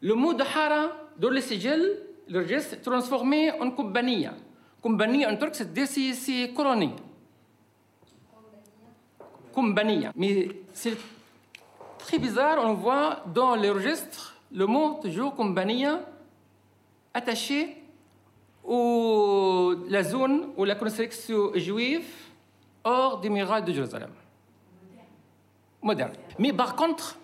le 0.00 0.14
mot 0.14 0.34
de 0.34 0.42
Hara, 0.42 0.92
dans 1.18 1.30
le 1.30 1.40
sigil, 1.40 1.98
le 2.28 2.50
est 2.50 2.82
transformé 2.82 3.50
en 3.60 3.70
Kumbaniya. 3.70 4.34
Kumbaniya 4.82 5.30
en 5.30 5.36
turc, 5.36 5.54
c'est 5.54 6.52
colonie. 6.54 6.94
Kumbaniya. 9.54 10.12
Mais 10.16 10.48
c'est 10.72 10.96
très 11.98 12.18
bizarre, 12.18 12.58
on 12.64 12.74
voit 12.74 13.24
dans 13.34 13.56
le 13.56 13.70
registre 13.72 14.36
le 14.52 14.66
mot 14.66 14.98
toujours 15.00 15.36
Kumbaniya 15.36 16.00
attaché 17.14 17.76
à 18.68 19.72
la 19.88 20.02
zone 20.02 20.50
où 20.56 20.64
la 20.64 20.74
construction 20.74 21.52
juive 21.54 22.06
hors 22.84 23.20
des 23.20 23.28
murailles 23.28 23.64
de 23.64 23.72
Jérusalem. 23.72 24.10
Moderne. 25.82 26.12
Mais 26.38 26.52
par 26.52 26.76
contre, 26.76 27.16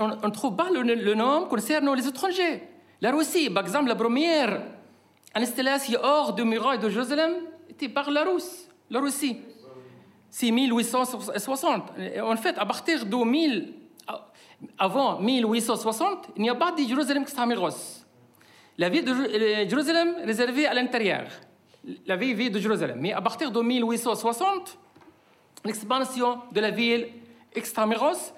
on 0.00 0.26
ne 0.26 0.32
trouve 0.32 0.56
pas 0.56 0.70
le, 0.70 1.14
nom 1.14 1.46
concernant 1.46 1.94
les 1.94 2.06
étrangers. 2.06 2.62
La 3.00 3.12
Russie, 3.12 3.50
par 3.50 3.64
exemple, 3.64 3.88
la 3.88 3.94
première 3.94 4.62
installation 5.34 6.00
hors 6.02 6.32
de 6.32 6.42
muraille 6.42 6.78
de 6.78 6.88
Jérusalem 6.88 7.32
était 7.68 7.88
par 7.88 8.10
la 8.10 8.24
Russie. 8.24 8.68
La 8.90 9.00
Russie. 9.00 9.38
C'est 10.30 10.50
1860. 10.50 11.92
En 12.22 12.36
fait, 12.36 12.58
à 12.58 12.66
partir 12.66 13.06
de 13.06 13.16
1000, 13.16 13.74
avant 14.78 15.20
1860, 15.20 16.30
il 16.36 16.42
n'y 16.42 16.50
a 16.50 16.54
pas 16.54 16.72
de 16.72 16.82
Jérusalem 16.82 17.22
extramuros. 17.22 18.04
La 18.76 18.88
ville 18.88 19.04
de 19.04 19.14
Jérusalem 19.68 20.16
réservée 20.24 20.66
à 20.66 20.74
l'intérieur. 20.74 21.26
La 22.06 22.16
ville 22.16 22.50
de 22.50 22.58
Jérusalem. 22.58 22.98
Mais 23.00 23.12
à 23.12 23.20
partir 23.20 23.50
de 23.50 23.60
1860, 23.60 24.78
l'expansion 25.64 26.38
de 26.52 26.60
la 26.60 26.70
ville 26.70 27.08
extramuros 27.54 28.34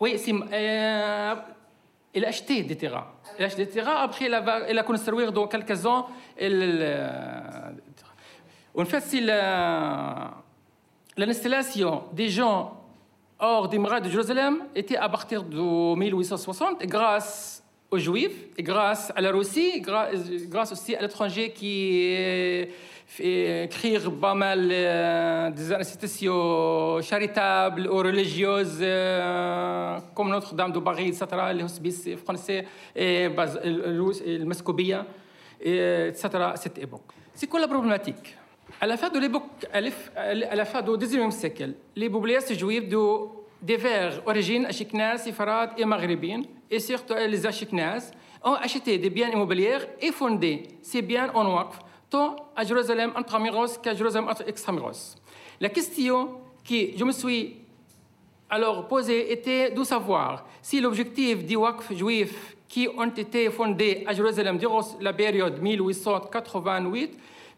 oui, 0.00 0.16
euh, 0.52 1.34
il 2.14 2.24
a 2.24 2.28
acheté 2.28 2.62
des 2.62 2.76
terrains. 2.76 3.08
Il 3.38 3.42
a 3.42 3.46
acheté 3.46 3.64
des 3.64 3.70
terrains, 3.70 3.96
après 3.96 4.26
il 4.26 4.34
a, 4.34 4.70
il 4.70 4.78
a 4.78 4.82
construit 4.82 5.30
dans 5.32 5.46
quelques 5.48 5.84
ans. 5.86 6.08
en 8.76 8.84
fait, 8.84 9.00
c'est 9.00 9.20
l'installation 11.16 12.04
des 12.12 12.28
gens 12.28 12.78
hors 13.40 13.68
des 13.68 13.78
murailles 13.78 14.02
de 14.02 14.08
Jérusalem 14.08 14.64
était 14.74 14.96
à 14.96 15.08
partir 15.08 15.42
de 15.42 15.94
1860 15.96 16.82
grâce 16.86 17.62
aux 17.90 17.98
Juifs, 17.98 18.48
grâce 18.58 19.12
à 19.16 19.20
la 19.20 19.30
Russie, 19.30 19.80
grâce 19.80 20.72
aussi 20.72 20.94
à 20.94 21.02
l'étranger 21.02 21.52
qui 21.52 22.66
pas 24.20 24.34
mal 24.34 24.68
euh, 24.70 25.50
des 25.50 25.72
institutions 25.72 27.00
charitables 27.02 27.88
ou 27.88 27.96
religieuses 27.96 28.78
euh, 28.80 29.98
comme 30.14 30.30
Notre-Dame 30.30 30.72
de 30.72 30.78
Paris, 30.78 31.08
etc., 31.08 31.26
et, 32.94 33.28
le 33.28 34.44
Mascobia, 34.44 35.06
etc., 35.60 36.28
cette 36.56 36.78
époque. 36.78 37.12
C'est 37.34 37.46
quoi 37.46 37.60
la 37.60 37.68
problématique 37.68 38.36
À 38.80 38.86
la 38.86 38.96
fin 38.96 39.08
de 39.08 39.18
l'époque, 39.18 39.66
à 39.72 40.54
la 40.54 40.64
fin 40.64 40.82
du 40.82 40.96
XIXe 40.96 41.34
siècle, 41.34 41.72
les 41.96 42.10
populations 42.10 42.54
juives 42.54 42.88
de 42.88 42.98
divers 43.60 44.22
origines, 44.26 44.66
ashkenazes, 44.66 45.24
séfarades 45.24 45.72
et 45.76 45.84
maghrébines, 45.84 46.44
et 46.70 46.78
surtout 46.78 47.14
les 47.14 47.44
ashkenazes, 47.46 48.12
ont 48.44 48.54
acheté 48.54 48.98
des 48.98 49.10
biens 49.10 49.30
immobiliers 49.30 49.78
et 50.00 50.12
fondé 50.12 50.62
ces 50.82 51.02
biens 51.02 51.30
en 51.34 51.54
waqf 51.54 51.80
tant 52.10 52.36
à 52.56 52.64
Jérusalem 52.64 53.12
intramuros 53.16 53.78
qu'à 53.78 53.94
Jérusalem 53.94 54.28
extramuros. 54.46 55.16
La 55.60 55.68
question 55.68 56.40
que 56.68 56.96
je 56.96 57.04
me 57.04 57.12
suis 57.12 57.56
alors 58.50 58.88
posée 58.88 59.32
était 59.32 59.70
de 59.70 59.84
savoir 59.84 60.46
si 60.62 60.80
l'objectif 60.80 61.44
des 61.44 61.56
Waqf 61.56 61.92
juifs 61.92 62.56
qui 62.66 62.88
ont 62.96 63.10
été 63.10 63.50
fondés 63.50 64.04
à 64.06 64.14
Jérusalem 64.14 64.56
durant 64.58 64.80
la 65.00 65.12
période 65.12 65.62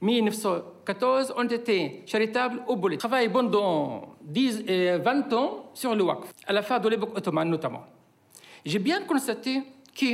1888-1914 0.02 1.32
ont 1.36 1.48
été 1.48 2.02
charitables 2.06 2.62
ou 2.68 2.76
politiques. 2.76 3.00
Travaille 3.00 3.28
pendant 3.28 4.16
10 4.22 4.64
et 4.66 4.98
20 4.98 5.32
ans 5.32 5.70
sur 5.74 5.94
le 5.94 6.02
Waqf, 6.04 6.32
à 6.46 6.52
la 6.52 6.62
fin 6.62 6.78
de 6.78 6.88
l'époque 6.88 7.16
ottomane 7.16 7.48
notamment. 7.50 7.84
J'ai 8.64 8.78
bien 8.78 9.02
constaté 9.02 9.62
que 9.94 10.06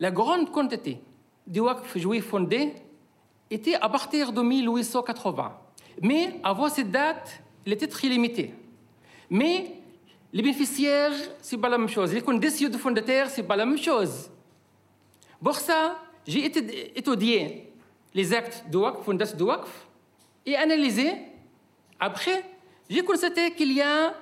la 0.00 0.10
grande 0.10 0.50
quantité 0.50 0.98
de 1.46 1.60
waqf 1.60 1.96
juifs 1.96 2.26
fondés 2.26 2.74
était 3.50 3.74
à 3.74 3.88
partir 3.88 4.32
de 4.32 4.42
1880. 4.42 5.58
Mais 6.02 6.40
avant 6.42 6.68
cette 6.68 6.90
date, 6.90 7.40
il 7.64 7.72
était 7.72 7.86
très 7.86 8.08
limité. 8.08 8.52
Mais 9.30 9.72
les 10.32 10.42
bénéficiaires, 10.42 11.12
ce 11.40 11.54
n'est 11.54 11.60
pas 11.60 11.68
la 11.68 11.78
même 11.78 11.88
chose. 11.88 12.12
Les 12.12 12.20
conditions 12.20 12.68
de 12.68 12.76
fondateurs, 12.76 13.30
ce 13.30 13.40
n'est 13.40 13.46
pas 13.46 13.56
la 13.56 13.66
même 13.66 13.78
chose. 13.78 14.30
Pour 15.42 15.56
ça, 15.56 15.98
j'ai 16.26 16.44
étudié 16.94 17.72
les 18.14 18.32
actes 18.32 18.64
de 18.70 18.76
Waqf, 18.78 19.04
fondation 19.04 19.36
de 19.36 19.44
Waqf, 19.44 19.86
et 20.44 20.56
analysé. 20.56 21.12
Après, 22.00 22.44
j'ai 22.88 23.02
constaté 23.02 23.52
qu'il 23.52 23.72
y 23.72 23.82
a 23.82 24.14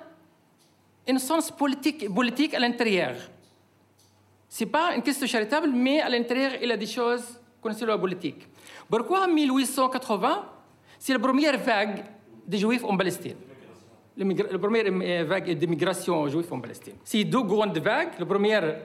un 1.07 1.17
sens 1.17 1.51
politique, 1.51 2.13
politique 2.13 2.53
à 2.53 2.59
l'intérieur. 2.59 3.15
Ce 4.49 4.63
n'est 4.63 4.69
pas 4.69 4.95
une 4.95 5.01
question 5.01 5.27
charitable, 5.27 5.69
mais 5.69 6.01
à 6.01 6.09
l'intérieur, 6.09 6.53
il 6.61 6.69
y 6.69 6.71
a 6.71 6.77
des 6.77 6.87
choses 6.87 7.23
concernant 7.61 7.93
la 7.93 7.99
politique. 7.99 8.47
Pourquoi 8.89 9.27
1880 9.27 10.45
C'est 10.99 11.13
la 11.13 11.19
première 11.19 11.57
vague 11.59 12.03
des 12.47 12.57
Juifs 12.57 12.83
en 12.83 12.95
Palestine? 12.95 13.35
La 14.17 14.57
première 14.59 14.85
euh, 14.85 15.25
vague 15.25 15.57
de 15.57 15.65
migration 15.65 16.27
juive 16.29 16.47
en 16.51 16.61
Palestine. 16.61 16.95
C'est 17.03 17.25
deux 17.25 17.43
grandes 17.43 17.77
vagues. 17.79 18.11
La 18.17 18.25
première, 18.25 18.77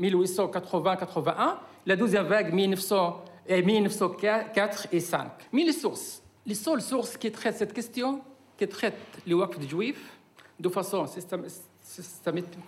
1880-81. 0.00 1.56
La 1.86 1.94
deuxième 1.94 2.26
vague, 2.26 2.52
1904 2.52 3.28
euh, 3.48 4.96
et 4.96 5.00
5. 5.00 5.28
Mais 5.52 5.62
les 5.62 5.72
sources, 5.72 6.20
les 6.44 6.56
seules 6.56 6.82
sources 6.82 7.16
qui 7.16 7.30
traitent 7.30 7.58
cette 7.58 7.72
question, 7.72 8.20
qui 8.58 8.66
traitent 8.66 8.98
les 9.24 9.34
waqf 9.34 9.56
des 9.58 9.68
juifs 9.68 10.18
de 10.58 10.68
façon 10.68 11.06
systématique, 11.06 12.58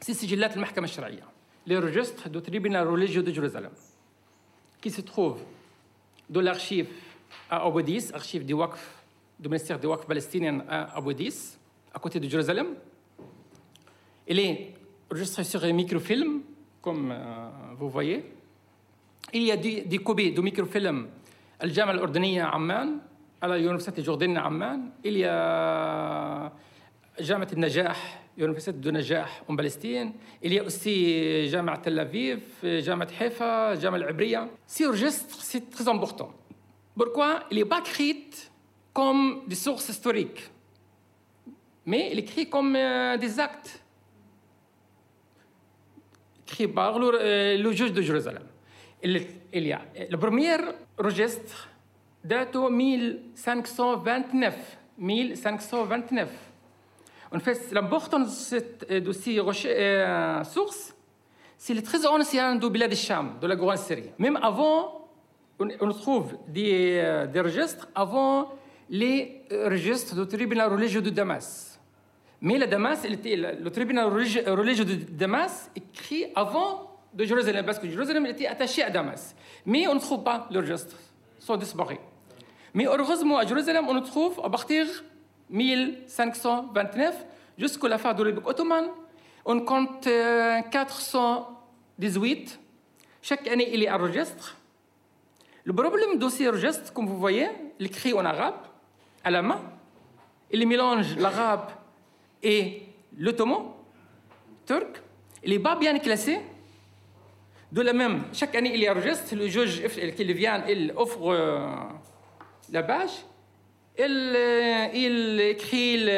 c'est 0.00 0.14
Sigilat 0.14 0.50
al-Mahkama 0.52 0.88
les 1.66 1.78
registres 1.78 2.28
du 2.28 2.40
tribunal 2.40 2.86
religieux 2.88 3.22
de 3.22 3.32
Jérusalem, 3.32 3.72
qui 4.80 4.90
se 4.90 5.00
trouve 5.00 5.38
dans 6.28 6.40
l'archive 6.40 6.88
à 7.50 7.64
Abu 7.64 7.82
Dis, 7.82 8.10
archive 8.12 8.44
du 8.44 8.54
Waqf 8.54 9.02
du 9.38 9.48
ministère 9.48 9.78
du 9.78 9.86
Waqf 9.86 10.06
palestinien 10.06 10.64
à 10.68 10.96
Abu 10.96 11.14
Dis, 11.14 11.58
à 11.92 11.98
côté 11.98 12.18
de 12.20 12.28
Jérusalem. 12.28 12.68
Il 14.26 14.38
est 14.38 14.74
enregistré 15.10 15.44
sur 15.44 15.62
un 15.64 15.72
microfilm, 15.72 16.40
comme 16.80 17.12
euh, 17.12 17.48
vous 17.76 17.88
voyez. 17.88 18.32
Il 19.32 19.42
y 19.42 19.52
a 19.52 19.56
des, 19.56 19.82
des 19.82 19.98
copies 19.98 20.32
de 20.32 20.40
microfilm 20.40 21.08
à 21.58 21.64
الجامعة 21.64 21.92
الأردنية 21.92 22.42
عمان 22.42 22.98
على 23.42 23.62
يونيفرسيتي 23.62 24.02
جوردن 24.02 24.36
عمان. 24.36 24.90
Il 25.04 25.16
y 25.16 25.24
a 25.24 26.52
جامعة 27.20 27.48
النجاح 27.52 28.25
Université 28.36 28.72
de 28.72 28.90
Najah 28.90 29.26
en 29.48 29.56
Palestine. 29.56 30.12
Il 30.42 30.52
y 30.52 30.58
a 30.58 30.64
aussi 30.64 31.48
Jamal 31.48 31.80
Tel 31.80 31.98
Aviv, 31.98 32.40
Jamal 32.62 33.08
Haifa, 33.18 33.74
Jamal 33.76 34.06
Abria. 34.08 34.48
Ce 34.66 34.84
registre, 34.84 35.40
c'est 35.40 35.70
très 35.70 35.88
important. 35.88 36.32
Pourquoi 36.96 37.44
Il 37.50 37.58
n'est 37.58 37.64
pas 37.64 37.80
écrit 37.80 38.28
comme 38.92 39.42
des 39.46 39.54
sources 39.54 39.88
historiques, 39.88 40.50
mais 41.84 42.10
il 42.12 42.18
est 42.18 42.22
écrit 42.22 42.48
comme 42.48 42.74
euh, 42.74 43.16
des 43.18 43.38
actes 43.38 43.82
écrits 46.46 46.68
par 46.68 46.98
le, 46.98 47.10
euh, 47.14 47.58
le, 47.58 47.72
juge 47.72 47.92
de 47.92 48.00
Jérusalem. 48.00 48.44
Il, 49.02 49.26
il 49.52 49.66
y 49.66 49.72
a 49.72 49.82
le 50.10 50.16
premier 50.16 50.56
registre 50.96 51.68
date 52.24 52.54
de 52.54 52.70
1529. 52.70 54.78
1529. 54.98 56.45
En 57.32 57.40
fait, 57.40 57.72
l'importance 57.72 58.52
de 58.88 59.12
ces 59.12 59.38
euh, 59.38 60.44
sources, 60.44 60.94
c'est 61.58 61.74
le 61.74 61.82
très 61.82 62.06
ancien 62.06 62.56
de 62.56 62.68
Bilad 62.68 62.94
Sham, 62.94 63.38
de 63.40 63.46
la 63.46 63.56
Grande 63.56 63.78
Syrie. 63.78 64.10
Même 64.18 64.38
avant, 64.42 65.08
on, 65.58 65.88
trouve 65.90 66.36
des, 66.48 67.00
euh, 67.02 67.26
des, 67.26 67.40
registres 67.40 67.88
avant 67.94 68.52
les 68.88 69.42
registres 69.50 70.14
du 70.14 70.26
tribunal 70.28 70.70
religieux 70.70 71.02
de 71.02 71.10
Damas. 71.10 71.80
Mais 72.40 72.64
Damas, 72.66 73.04
le 73.08 73.68
tribunal 73.70 74.06
religieux 74.08 74.84
de 74.84 74.94
Damas 74.94 75.70
écrit 75.74 76.26
avant 76.34 77.00
de 77.12 77.24
Jérusalem, 77.24 77.64
parce 77.64 77.78
que 77.78 77.88
Jérusalem 77.88 78.26
était 78.26 78.46
attaché 78.46 78.82
à 78.82 78.90
Damas. 78.90 79.34
Mais 79.64 79.88
on 79.88 79.94
ne 79.94 80.00
trouve 80.00 80.22
pas 80.22 80.46
le 80.52 80.60
registre, 80.60 80.96
ils 81.38 81.44
sont 81.44 81.56
disparus. 81.56 81.98
Mais 82.74 82.84
heureusement, 82.84 83.38
à 83.38 83.46
Jérusalem, 83.46 83.86
on 83.88 84.00
trouve 84.02 84.38
à 84.44 84.50
partir 84.50 84.86
1529 85.50 87.26
jusqu'à 87.58 87.88
la 87.88 87.98
fin 87.98 88.14
de 88.14 88.22
l'époque 88.22 88.48
ottomane. 88.48 88.86
On 89.44 89.60
compte 89.60 90.04
418. 90.04 92.60
Chaque 93.22 93.48
année, 93.48 93.68
il 93.72 93.82
y 93.82 93.86
a 93.86 93.94
un 93.94 93.98
registre. 93.98 94.56
Le 95.64 95.72
problème 95.72 96.18
de 96.18 96.28
ces 96.28 96.48
registres, 96.48 96.92
comme 96.92 97.06
vous 97.06 97.18
voyez, 97.18 97.48
il 97.78 97.86
écrit 97.86 98.12
en 98.12 98.24
arabe, 98.24 98.56
à 99.24 99.30
la 99.30 99.42
main. 99.42 99.60
Il 100.50 100.66
mélange 100.66 101.16
l'arabe 101.16 101.70
et 102.42 102.82
l'ottoman, 103.18 103.72
turc. 104.64 105.02
Il 105.42 105.50
n'est 105.50 105.58
pas 105.58 105.76
bien 105.76 105.98
classé. 105.98 106.40
De 107.72 107.82
la 107.82 107.92
même, 107.92 108.22
chaque 108.32 108.54
année, 108.54 108.72
il 108.74 108.80
y 108.80 108.86
a 108.86 108.92
un 108.92 108.94
registre. 108.94 109.34
Le 109.34 109.48
juge 109.48 109.82
qui 110.16 110.32
vient, 110.32 110.64
il 110.68 110.92
offre 110.96 111.32
euh, 111.32 111.66
la 112.70 112.84
page 112.84 113.24
il, 113.98 115.40
écrit, 115.40 116.08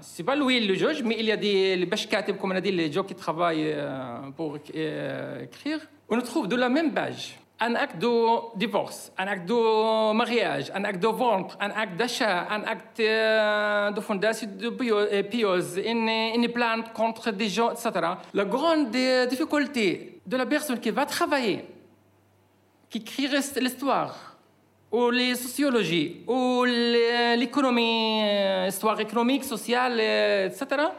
c'est 0.00 0.24
pas 0.24 0.36
lui 0.36 0.66
le 0.66 0.74
juge, 0.74 1.02
mais 1.02 1.16
il 1.18 1.26
y 1.26 1.32
a 1.32 1.36
des 1.36 1.84
bashkatib, 1.86 2.36
comme 2.38 2.52
on 2.52 2.56
a 2.56 2.60
dit, 2.60 2.72
les 2.72 2.90
gens 2.90 3.04
qui 3.04 3.14
travaillent 3.14 3.76
pour 4.36 4.56
écrire. 4.56 5.80
On 6.08 6.20
trouve 6.20 6.48
de 6.48 6.56
la 6.56 6.68
même 6.68 6.92
page 6.92 7.38
un 7.58 7.74
acte 7.74 7.98
de 7.98 8.56
divorce, 8.58 9.12
un 9.16 9.26
acte 9.26 9.48
de 9.48 10.12
mariage, 10.12 10.70
un 10.74 10.84
acte 10.84 11.00
de 11.00 11.08
vente, 11.08 11.56
un 11.58 11.70
acte 11.70 11.96
d'achat, 11.96 12.46
un 12.50 12.62
acte 12.64 12.98
de 12.98 14.00
fondation 14.00 14.48
de 14.58 15.22
piose, 15.22 15.80
une, 15.84 16.08
une 16.08 16.48
plainte 16.52 16.92
contre 16.92 17.30
des 17.30 17.48
gens, 17.48 17.72
etc. 17.72 17.90
La 18.34 18.44
grande 18.44 18.90
difficulté 19.28 20.20
de 20.26 20.36
la 20.36 20.44
personne 20.44 20.78
qui 20.78 20.90
va 20.90 21.06
travailler, 21.06 21.64
qui 22.90 22.98
écrit 22.98 23.28
l'histoire, 23.60 24.35
وللسوسيولوجي 24.92 26.16
وللايكونومي 26.26 28.22
استواغ 28.68 28.98
ايكونوميك 28.98 29.42
سوسيال 29.42 30.00
اتسترا 30.00 30.92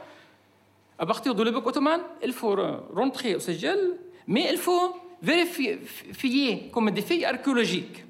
ابختي 0.99 1.33
دو 1.33 1.43
ليبوك 1.43 1.63
اوتومان 1.63 2.01
الفو 2.23 2.53
رونتخي 2.93 3.35
وسجل 3.35 3.97
مي 4.27 4.49
الفو 4.49 4.91
فيريفي 5.21 5.77
فيي 6.13 6.69
كوم 6.69 6.89
دي 6.89 7.01
في 7.01 7.29
اركيولوجيك 7.29 8.05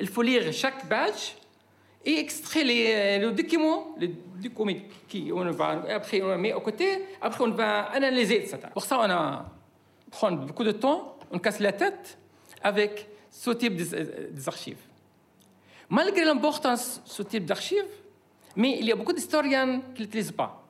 الفو 0.00 0.22
ليغ 0.22 0.50
شاك 0.50 0.86
باج 0.86 1.32
اي 2.06 2.20
اكستخي 2.20 2.64
لي 2.64 3.18
لو 3.18 3.30
ديكيمو 3.30 3.96
لي 3.98 4.14
ديكومي 4.36 4.82
كي 5.10 5.30
اون 5.30 5.50
با 5.50 5.96
ابخي 5.96 6.22
اون 6.22 6.36
مي 6.36 6.52
أو 6.52 6.60
كوتي 6.60 6.98
ابخي 7.22 7.44
اون 7.44 7.52
با 7.52 7.96
اناليزي 7.96 8.36
اتسترا 8.36 8.70
بوغ 8.70 9.04
أنا 9.04 9.48
بخون 10.12 10.46
بوكو 10.46 10.62
دو 10.62 10.70
تون 10.70 11.00
اون 11.32 11.38
كاس 11.38 11.62
لا 11.62 11.70
تيت 11.70 12.08
افيك 12.62 13.06
سو 13.30 13.52
تيب 13.52 13.76
ديز 13.76 14.48
ارشيف 14.48 14.89
Malgré 15.90 16.24
l'importance 16.24 17.02
de 17.04 17.10
ce 17.10 17.22
type 17.22 17.44
d'archives, 17.44 17.84
mais 18.54 18.78
il 18.78 18.86
y 18.86 18.92
a 18.92 18.96
beaucoup 18.96 19.12
d'historiens 19.12 19.80
qui 19.80 20.02
ne 20.02 20.06
l'utilisent 20.06 20.32
pas. 20.32 20.64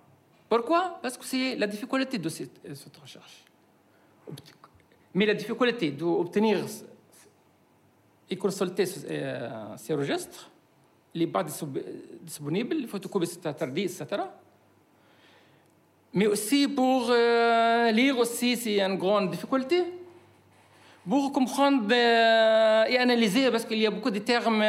Pourquoi? 0.49 0.99
Parce 1.03 1.17
que 1.17 1.25
c'est 1.25 1.57
la 1.57 1.67
difficulté 1.67 2.19
de 2.19 2.29
cette, 2.29 2.59
cette, 2.75 2.97
recherche. 2.97 3.45
Mais 5.15 5.27
la 5.27 5.35
difficulté 5.35 5.91
d'obtenir 5.91 6.65
et 8.31 8.37
consulter 8.37 8.85
euh, 9.11 9.77
ces 9.77 9.95
registres, 9.95 10.51
il 11.15 11.21
n'est 11.21 11.27
pas 11.27 11.45
disponible, 11.45 12.77
les 12.77 12.87
photocopies 12.87 13.39
interdites, 13.45 14.01
etc. 14.01 14.23
Mais 16.15 16.27
aussi 16.27 16.67
pour 16.67 17.09
euh, 17.11 17.91
lire 17.91 18.19
aussi, 18.19 18.57
c'est 18.57 18.81
une 18.81 18.97
grande 18.97 19.31
difficulté 19.31 20.00
pour 21.09 21.33
comprendre 21.33 21.93
et 21.93 22.99
analyser, 22.99 23.51
parce 23.51 23.65
qu'il 23.65 23.79
y 23.79 23.87
a 23.87 23.91
beaucoup 23.91 24.11
de 24.11 24.19
termes 24.21 24.65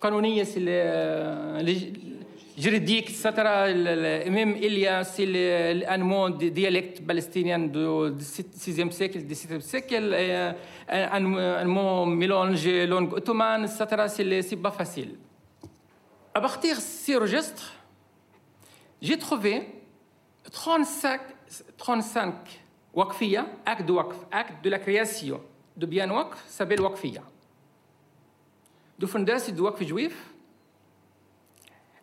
canoniques, 0.00 0.58
juridiques, 2.58 3.10
etc. 3.10 3.32
Même 4.30 4.56
il 4.60 4.78
y 4.78 4.86
a 4.86 5.02
un 5.88 5.98
mot 5.98 6.30
de 6.30 6.48
dialecte 6.48 7.06
palestinien 7.06 7.58
du 7.58 7.78
6e 7.78 8.90
siècle, 8.90 9.22
du 9.22 9.34
7e 9.34 9.60
siècle, 9.60 10.54
un 10.88 11.64
mot 11.64 12.06
mélange 12.06 12.66
langue 12.66 13.12
ottomane, 13.12 13.64
etc. 13.64 14.42
C'est 14.42 14.56
pas 14.56 14.70
facile. 14.70 15.16
À 16.34 16.40
partir 16.40 16.76
de 16.76 16.80
ces 16.80 17.16
registres, 17.16 17.72
j'ai 19.00 19.18
trouvé 19.18 19.68
35, 20.50 21.20
35 21.76 22.34
Waqfiya, 22.96 23.46
acte 23.64 23.86
de 23.86 23.92
Waqf, 23.92 24.16
acte 24.32 24.64
de 24.64 24.70
la 24.70 24.78
création 24.78 25.40
de 25.76 25.86
bien 25.86 26.10
Waqf, 26.10 26.42
s'appelle 26.48 26.80
Waqfiya. 26.80 27.22
De 28.98 29.06
fondation 29.06 29.54
du 29.54 29.60
Waqf 29.60 29.82
juif, 29.84 30.16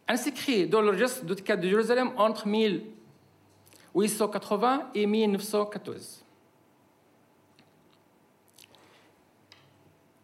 inscrit 0.08 0.68
dans 0.68 0.82
le 0.82 0.92
registre 0.92 1.26
du 1.26 1.36
cadre 1.36 1.64
de 1.64 1.70
Jérusalem 1.70 2.12
entre 2.16 2.48
1000 2.48 2.84
880 3.96 4.90
et 4.96 5.06
1914. 5.06 6.24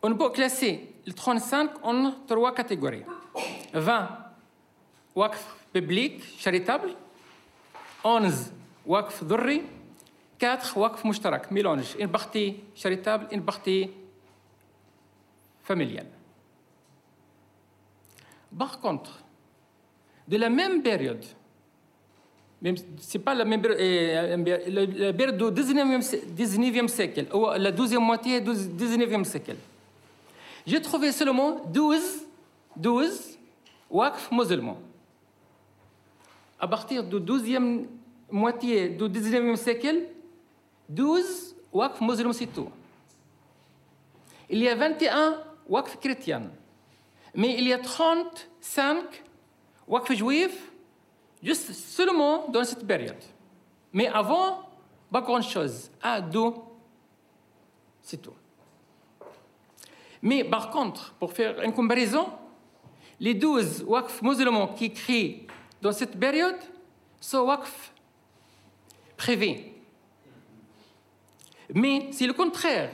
On 0.01 0.15
peut 0.15 0.29
classer 0.29 0.91
les 1.05 1.13
35 1.13 1.71
en 1.83 2.11
trois 2.27 2.53
catégories. 2.53 3.03
20 3.73 4.09
waqf 5.15 5.45
public, 5.73 6.23
charitable. 6.39 6.95
11 8.03 8.51
waqf 8.85 9.23
dhurri. 9.23 9.63
4 10.39 10.77
waqf 10.77 11.03
mushtarak, 11.03 11.51
mélange. 11.51 11.95
Une 11.99 12.07
partie 12.07 12.55
charitable, 12.73 13.27
une 13.31 13.43
partie 13.43 13.91
familiale. 15.61 16.07
Par 18.57 18.79
contre, 18.79 19.19
de 20.27 20.37
la 20.37 20.49
même 20.49 20.81
période, 20.81 21.23
même 22.61 22.75
c'est 22.99 23.19
pas 23.19 23.35
la 23.35 23.45
même 23.45 23.61
période, 23.61 23.79
euh, 23.79 24.37
la 24.97 25.13
période 25.13 25.37
du 25.37 25.61
19e, 25.61 26.87
siècle, 26.87 27.27
ou 27.33 27.45
la 27.57 27.71
12e 27.71 27.99
moitié 27.99 28.41
du 28.41 28.51
19e 28.51 29.23
siècle, 29.23 29.57
j'ai 30.65 30.81
trouvé 30.81 31.11
seulement 31.11 31.61
12, 31.65 32.25
12 32.75 33.37
waqf 33.89 34.31
musulmans. 34.31 34.79
À 36.59 36.67
partir 36.67 37.03
du 37.03 37.17
12e 37.17 37.85
moitié 38.31 38.89
du 38.89 39.03
19e 39.05 39.55
siècle, 39.55 40.03
12 40.89 41.55
waqf 41.71 42.01
musulmans 42.01 42.33
c'est 42.33 42.47
tout. 42.47 42.69
Il 44.49 44.59
y 44.59 44.67
a 44.67 44.75
21 44.75 45.41
waqf 45.67 45.97
chrétiens, 45.99 46.49
mais 47.35 47.55
il 47.57 47.67
y 47.67 47.73
a 47.73 47.77
35 47.77 49.23
waqf 49.87 50.11
juifs, 50.13 50.71
juste 51.43 51.71
seulement 51.73 52.47
dans 52.49 52.63
cette 52.63 52.85
période. 52.85 53.23
Mais 53.93 54.07
avant, 54.07 54.69
pas 55.11 55.21
grand-chose. 55.21 55.89
Un, 56.01 56.21
deux, 56.21 56.53
c'est 58.01 58.21
tout. 58.21 58.33
Mais 60.21 60.43
par 60.43 60.69
contre, 60.69 61.13
pour 61.13 61.31
faire 61.31 61.61
une 61.61 61.73
comparaison, 61.73 62.29
les 63.19 63.33
12 63.33 63.83
waqf 63.83 64.21
musulmans 64.21 64.67
qui 64.69 64.91
créent 64.91 65.47
dans 65.81 65.91
cette 65.91 66.19
période 66.19 66.57
sont 67.21 67.41
waqf 67.41 67.93
privés. 69.15 69.78
Mais 71.73 72.07
c'est 72.11 72.27
le 72.27 72.33
contraire. 72.33 72.91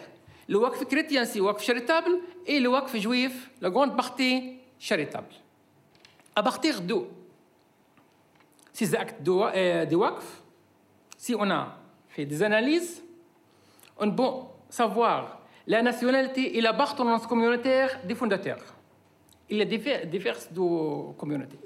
Le 0.47 0.57
waqf 0.57 0.85
chrétien, 0.85 1.25
c'est 1.25 1.39
waqf 1.39 1.63
charitable, 1.63 2.11
et 2.45 2.59
le 2.59 2.69
waqf 2.69 2.95
juif, 2.97 3.49
la 3.61 3.69
grande 3.69 3.95
partie 3.95 4.57
charitable. 4.77 5.33
À 6.35 6.43
partir 6.43 6.81
de 6.81 6.95
ces 8.73 8.93
actes 8.93 9.21
de, 9.21 9.31
euh, 9.31 9.85
de 9.85 9.95
waqf, 9.95 10.43
si 11.17 11.33
on 11.33 11.49
a 11.49 11.77
fait 12.09 12.25
des 12.25 12.43
analyses, 12.43 13.01
on 13.97 14.11
peut 14.11 14.47
savoir 14.69 15.41
la 15.65 15.81
nationalité 15.81 16.57
et 16.57 16.61
l'appartenance 16.61 17.25
communautaire 17.25 17.99
des 18.03 18.13
fondateurs. 18.13 18.63
Il 19.49 19.57
y 19.57 19.61
a 19.61 19.65
diverses 20.05 20.49
communautés. 21.17 21.57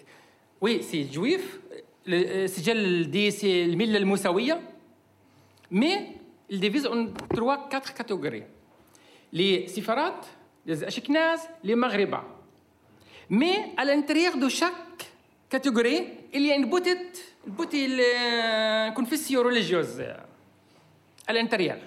Oui, 0.61 0.81
c'est 0.83 1.05
juif, 1.05 1.59
euh, 2.07 2.47
c'est 2.47 2.73
le 2.73 3.75
Milal 3.75 4.05
Moussaouia, 4.05 4.59
mais 5.71 6.18
il 6.49 6.59
divise 6.59 6.87
en 6.87 7.07
trois, 7.33 7.67
quatre 7.69 7.93
catégories. 7.93 8.43
Les 9.31 9.67
séfarades, 9.67 10.25
les 10.65 10.83
ashkenazes, 10.83 11.49
les 11.63 11.75
maghrébins. 11.75 12.23
Mais 13.29 13.71
à 13.77 13.85
l'intérieur 13.85 14.37
de 14.37 14.49
chaque 14.49 14.73
catégorie, 15.49 16.07
il 16.33 16.45
y 16.45 16.51
a 16.51 16.55
une 16.55 16.69
petite, 16.69 17.35
une 17.45 17.53
petite 17.53 17.99
euh, 17.99 18.91
confession 18.91 19.41
religieuse 19.43 20.03
à 21.27 21.33
l'intérieur. 21.33 21.77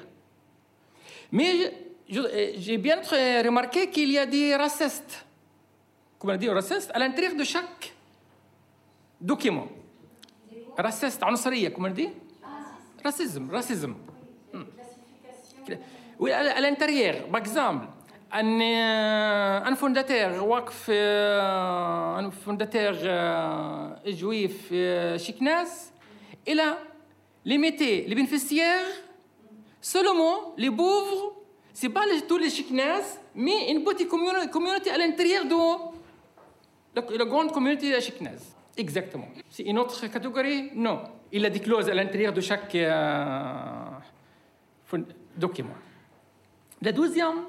Mais 1.33 1.73
euh, 2.15 2.53
j'ai 2.57 2.79
bien 2.79 3.01
remarqué 3.43 3.91
qu'il 3.91 4.11
y 4.11 4.19
a 4.19 4.27
des 4.27 4.55
racistes, 4.55 5.25
comment 6.19 6.37
dire, 6.37 6.53
racistes 6.53 6.91
à 6.95 6.99
l'intérieur 6.99 7.35
de 7.35 7.45
chaque 7.45 7.93
document. 9.21 9.69
Raciste, 10.77 11.23
عنصرية, 11.23 11.69
comment 11.71 11.89
on 11.89 11.95
dit 11.95 12.09
Racisme, 13.05 13.51
racisme. 13.51 13.95
الانتيرير 16.21 17.27
با 17.31 17.39
اكزامبل 17.39 17.87
أن 18.35 18.63
أن 18.63 19.75
فونداتير 19.75 20.43
واقف 20.43 20.91
أن 20.91 22.31
فونداتير 22.31 22.95
جويف 24.07 24.75
شيكناس 25.17 25.91
إلى 26.49 26.75
ليميتي 27.45 28.01
لي 28.01 28.15
بينفيستيير 28.15 28.81
سولومو 29.83 30.55
لي 30.59 30.69
بوفر 30.69 31.33
سي 31.75 31.89
با 31.89 32.01
لي 32.01 32.21
تو 32.21 32.37
لي 32.37 32.51
شيكناس 32.51 33.19
مي 33.35 33.71
ان 33.71 33.85
بوتي 33.85 34.05
كوميونيتي 34.53 34.91
على 34.91 35.05
الانتيير 35.05 35.43
دو 35.43 35.77
لا 36.97 37.01
لا 37.01 37.25
غوند 37.25 37.51
كوميونيتي 37.51 37.93
لا 37.93 38.01
شيكناس 38.01 38.41
اكزاكتومون 38.79 39.29
سي 39.51 39.71
ان 39.71 39.77
اوتر 39.79 40.07
كاتيجوري 40.07 40.71
نو 40.75 40.99
الا 41.35 41.49
دي 41.49 41.59
كلوز 41.59 41.91
على 41.91 42.03
الانتيير 42.03 42.31
دو 42.31 42.41
شاك 42.41 42.71
فون 44.87 45.07
document. 45.37 45.75
La 46.81 46.93
deuxième, 46.93 47.45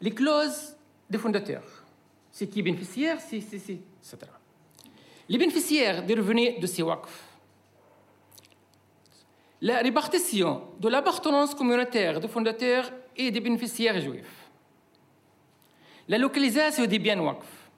les 0.00 0.12
clauses 0.12 0.76
des 1.10 1.18
fondateurs. 1.18 1.84
C'est 2.30 2.46
qui 2.46 2.62
bénéficiaire, 2.62 3.20
c'est, 3.20 3.40
c'est, 3.40 3.58
c'est, 3.58 3.80
etc. 4.00 4.18
Les 5.28 5.38
bénéficiaires 5.38 6.04
des 6.04 6.14
revenus 6.14 6.60
de 6.60 6.66
ces 6.66 6.82
WACF 6.82 7.28
la 9.60 9.78
répartition 9.78 10.62
de 10.78 10.88
l'appartenance 10.88 11.54
communautaire 11.54 12.20
des 12.20 12.28
fondateurs 12.28 12.90
et 13.16 13.30
des 13.30 13.40
bénéficiaires 13.40 14.00
juifs, 14.00 14.50
la 16.06 16.18
localisation 16.18 16.86
des 16.86 16.98
biens 16.98 17.20
WACF, 17.20 17.70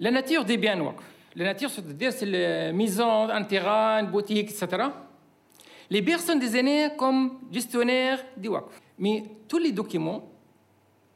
la 0.00 0.10
nature 0.10 0.44
des 0.44 0.56
biens 0.56 0.80
WACF, 0.80 1.04
la 1.36 1.44
nature, 1.44 1.70
c'est-à-dire 1.70 2.12
c'est 2.12 2.26
la 2.26 2.72
maison, 2.72 3.28
un 3.28 3.44
terrain, 3.44 4.00
une 4.00 4.10
boutique, 4.10 4.50
etc. 4.50 4.84
Les 5.88 6.02
personnes 6.02 6.38
désignées 6.38 6.90
comme 6.96 7.38
gestionnaires 7.50 8.24
du 8.36 8.48
WACF. 8.48 8.80
Mais 8.98 9.22
tous 9.46 9.58
les 9.58 9.72
documents 9.72 10.28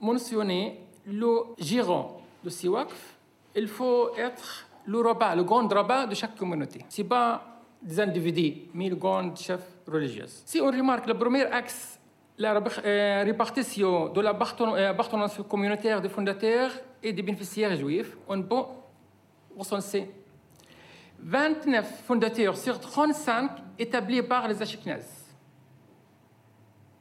mentionnent 0.00 0.74
le 1.06 1.42
gérant 1.59 2.20
de 2.44 2.50
ces 2.50 2.68
WACF, 2.68 3.16
il 3.56 3.68
faut 3.68 4.14
être 4.16 4.66
le 4.87 5.00
rabat, 5.00 5.35
le 5.35 5.44
grand 5.44 5.66
rabat 5.66 6.06
de 6.06 6.14
chaque 6.14 6.37
communauté. 6.37 6.85
C'est 6.88 7.04
pas 7.04 7.44
des 7.83 7.98
individus, 7.98 8.68
mais 8.74 8.88
le 8.88 8.96
grand 8.96 9.35
chef 9.37 9.61
religieux. 9.87 10.26
Si 10.44 10.61
on 10.61 10.66
remarque 10.66 11.06
le 11.06 11.14
premier 11.14 11.44
axe, 11.44 11.98
la 12.38 12.54
euh, 12.85 13.22
répartition 13.24 14.09
de 14.09 14.20
l'appartenance 14.20 15.40
euh, 15.40 15.42
communautaire 15.42 16.00
des 16.00 16.09
fondateurs 16.09 16.70
et 17.02 17.12
des 17.12 17.22
bénéficiaires 17.22 17.76
juifs, 17.76 18.16
on 18.28 18.42
peut 18.42 18.62
recenser 19.56 20.11
29 21.22 22.04
fondateurs 22.06 22.56
sur 22.56 22.78
35 22.80 23.50
établis 23.78 24.22
par 24.22 24.48
les 24.48 24.61
Ashkenazes. 24.61 25.35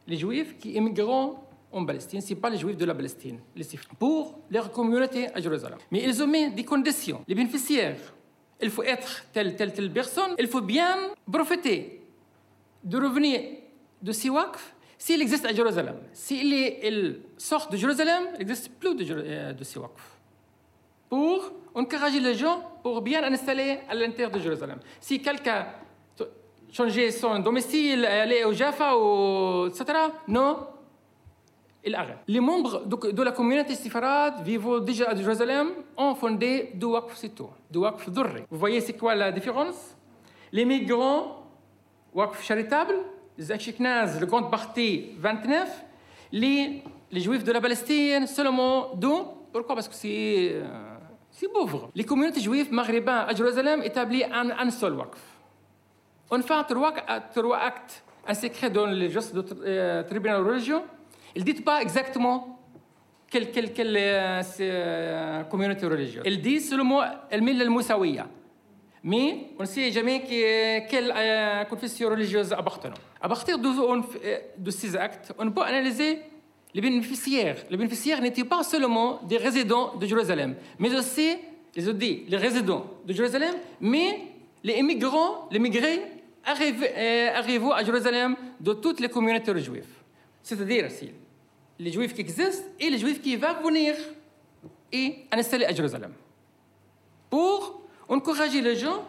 Les 0.08 0.18
juifs 0.18 0.58
qui 0.58 0.76
émigrent 0.76 1.40
en 1.72 1.86
Palestine, 1.86 2.22
ce 2.22 2.34
pas 2.34 2.50
les 2.50 2.58
juifs 2.58 2.78
de 2.78 2.86
la 2.86 2.96
Palestine, 2.96 3.40
les 3.56 3.66
pour 3.98 4.40
leur 4.50 4.72
communauté 4.72 5.28
à 5.34 5.40
Jérusalem. 5.40 5.78
Mais 5.92 6.04
ils 6.04 6.22
ont 6.24 6.28
mis 6.28 6.50
des 6.52 6.66
conditions. 6.66 7.24
Les 7.28 7.36
bénéficiaires 7.36 7.98
il 8.62 8.70
faut 8.70 8.84
être 8.84 9.26
telle, 9.32 9.56
telle, 9.56 9.74
telle 9.74 9.92
personne. 9.92 10.36
Il 10.38 10.48
faut 10.48 10.62
bien 10.62 10.96
profiter 11.32 12.02
de 12.84 12.98
revenir 12.98 13.42
de 14.02 14.12
ces 14.12 14.30
waqf 14.30 14.74
s'il 14.98 15.22
existe 15.22 15.46
à 15.46 15.54
Jérusalem. 15.54 15.96
S'il 16.12 16.54
il 16.54 17.22
sort 17.38 17.70
de 17.70 17.78
Jérusalem, 17.78 18.24
il 18.34 18.40
n'existe 18.40 18.72
plus 18.74 18.96
de, 18.96 19.06
euh, 19.10 19.54
de. 19.54 19.64
Pour 21.10 21.52
encourager 21.74 22.20
les 22.20 22.36
gens 22.36 22.62
pour 22.84 23.02
bien 23.02 23.24
installer 23.24 23.80
à 23.90 23.96
l'intérieur 23.96 24.32
de 24.32 24.40
Jérusalem. 24.40 24.80
Si 25.00 25.22
quelqu'un 25.22 25.66
changeait 26.72 27.12
son 27.12 27.40
domicile, 27.40 28.06
aller 28.06 28.44
au 28.44 28.54
Jaffa, 28.54 28.94
etc., 29.68 30.00
non, 30.28 30.68
les 32.28 32.40
membres 32.40 32.86
de 32.86 33.24
la 33.24 33.32
communauté 33.32 33.74
séfarade 33.76 34.44
vivant 34.44 34.80
déjà 34.80 35.10
à 35.10 35.16
Jérusalem 35.16 35.70
ont 35.98 36.14
fondé 36.14 36.72
deux 36.76 36.88
waqf 36.88 37.16
sito, 37.16 37.52
deux. 37.72 37.82
Vous 38.50 38.58
voyez 38.58 38.82
c'est 38.82 38.94
quoi 38.94 39.16
la 39.16 39.32
différence? 39.32 39.96
Les 40.52 40.66
migrants, 40.66 41.48
waqf 42.14 42.44
charitable, 42.44 42.96
les 43.38 43.52
Ashkenazes, 43.52 44.20
la 44.20 44.26
grande 44.26 44.52
partie 44.52 45.12
29, 45.18 45.86
les, 46.34 46.84
les 47.12 47.22
juifs 47.22 47.44
de 47.44 47.52
la 47.52 47.62
Palestine, 47.62 48.28
seulement 48.28 48.94
deux. 48.96 49.24
Pourquoi? 49.52 49.76
Parce 49.76 49.88
que 49.88 49.96
c'est 49.96 50.52
euh, 50.54 50.89
c'est 51.32 51.52
pauvre. 51.52 51.90
Les 51.96 52.04
communautés 52.04 52.42
juives 52.42 52.72
maghrébins 52.72 53.26
à 53.28 53.34
Jérusalem 53.34 53.82
établissent 53.84 54.26
un, 54.32 54.50
un 54.50 54.70
seul 54.72 54.94
waqf. 54.94 55.20
On 56.32 56.42
fait 56.42 56.64
trois, 56.68 56.94
trois 57.34 57.58
actes, 57.58 58.04
un 58.28 58.34
secret 58.34 58.70
dans 58.70 58.86
les 58.86 59.10
gestes 59.10 59.34
de 59.36 59.44
euh, 59.66 60.04
tribunal 60.04 60.44
de 60.44 60.50
religion, 60.50 60.84
ils 61.36 61.44
ne 61.44 61.52
disent 61.52 61.64
pas 61.64 61.82
exactement 61.82 62.60
quelle, 63.30 63.52
quelle, 63.52 63.74
quelle 63.74 63.96
euh, 63.98 64.42
euh, 64.60 65.44
communauté 65.44 65.86
religieuse. 65.86 66.24
Ils 66.26 66.42
disent 66.42 66.70
seulement 66.70 67.02
le 67.32 67.40
mille 67.40 67.62
al 67.62 67.70
mais 69.02 69.52
on 69.58 69.62
ne 69.62 69.68
sait 69.68 69.92
jamais 69.92 70.22
que- 70.22 70.88
quelle 70.90 71.14
euh, 71.16 71.64
confession 71.66 72.10
religieuse 72.10 72.52
appartenant. 72.52 72.96
À 73.22 73.30
partir 73.30 73.58
de, 73.58 73.68
euh, 73.68 74.38
de 74.58 74.72
ces 74.72 74.96
actes, 74.96 75.32
on 75.38 75.50
peut 75.52 75.62
analyser 75.62 76.20
les 76.74 76.82
bénéficiaires. 76.82 77.58
Les 77.70 77.78
n'étaient 77.78 78.44
pas 78.44 78.64
seulement 78.64 79.22
des 79.24 79.38
résidents 79.38 79.96
de 79.96 80.06
Jérusalem, 80.06 80.56
mais 80.78 80.94
aussi 80.96 81.36
les, 81.76 81.88
audits, 81.88 82.24
les 82.28 82.38
résidents 82.38 82.86
de 83.06 83.14
Jérusalem, 83.14 83.56
mais 83.82 84.22
les 84.64 84.74
immigrants, 84.74 85.48
les 85.52 85.60
migrés 85.60 86.02
arrivés, 86.46 86.92
euh, 86.96 87.36
arrivant 87.36 87.72
à 87.72 87.84
Jérusalem 87.84 88.36
de 88.60 88.74
toutes 88.74 89.00
les 89.00 89.10
communautés 89.10 89.58
juives. 89.60 89.86
C'est-à-dire 90.44 90.86
aussi 90.86 91.12
les 91.78 91.92
juifs 91.92 92.14
qui 92.14 92.22
existent 92.22 92.66
et 92.80 92.90
les 92.90 92.98
juifs 92.98 93.22
qui 93.22 93.36
vont 93.36 93.62
venir 93.64 93.96
et 94.92 95.16
installer 95.32 95.66
à 95.66 95.74
Jérusalem 95.74 96.12
pour 97.30 97.82
encourager 98.08 98.62
les 98.62 98.76
gens 98.76 99.06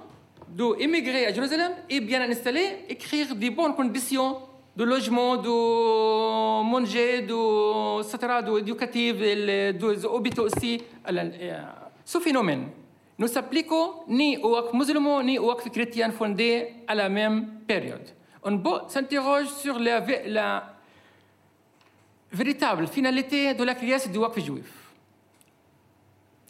d'émigrer 0.48 1.26
à 1.26 1.32
Jérusalem 1.32 1.72
et 1.88 2.00
bien 2.00 2.20
installer, 2.22 2.84
écrire 2.88 3.34
des 3.34 3.50
bonnes 3.50 3.74
conditions 3.74 4.38
de 4.76 4.84
logement, 4.84 5.36
de 5.36 6.62
manger, 6.62 7.22
de, 7.22 8.00
etc., 8.02 8.18
de 8.46 8.58
éducatif, 8.58 9.16
de- 9.16 9.72
des 9.72 10.04
hôpitaux 10.06 10.44
aussi. 10.44 10.80
euh, 11.08 11.62
Ce 12.04 12.18
phénomène 12.18 12.68
ne 13.18 13.26
s'applique 13.26 13.70
ni 14.08 14.38
aux 14.38 14.72
musulmans 14.74 15.22
ni 15.22 15.38
aux 15.38 15.54
chrétiens 15.54 16.10
fondés 16.10 16.68
à 16.86 16.94
la 16.94 17.08
même 17.08 17.60
période. 17.66 18.08
On 18.42 18.56
peut 18.58 18.80
s'interroger 18.88 19.48
sur 19.48 19.78
la, 19.78 20.00
vé- 20.00 20.26
la 20.26 20.74
véritable 22.32 22.86
finalité 22.86 23.54
de 23.54 23.62
la 23.64 23.74
création 23.74 24.10
du 24.10 24.18
Waqf 24.18 24.38
juif 24.38 24.72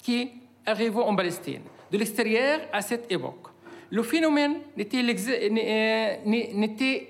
qui 0.02 0.30
arrivait 0.64 1.00
en 1.02 1.14
Palestine, 1.16 1.62
de 1.90 1.98
l'extérieur 1.98 2.60
à 2.72 2.80
cette 2.80 3.10
époque. 3.10 3.48
Le 3.90 4.02
phénomène 4.02 4.60
n'était 4.76 5.02
l'ex- 5.02 5.26
n'est- 5.26 6.20
n'est- 6.24 6.52
n'était- 6.54 7.08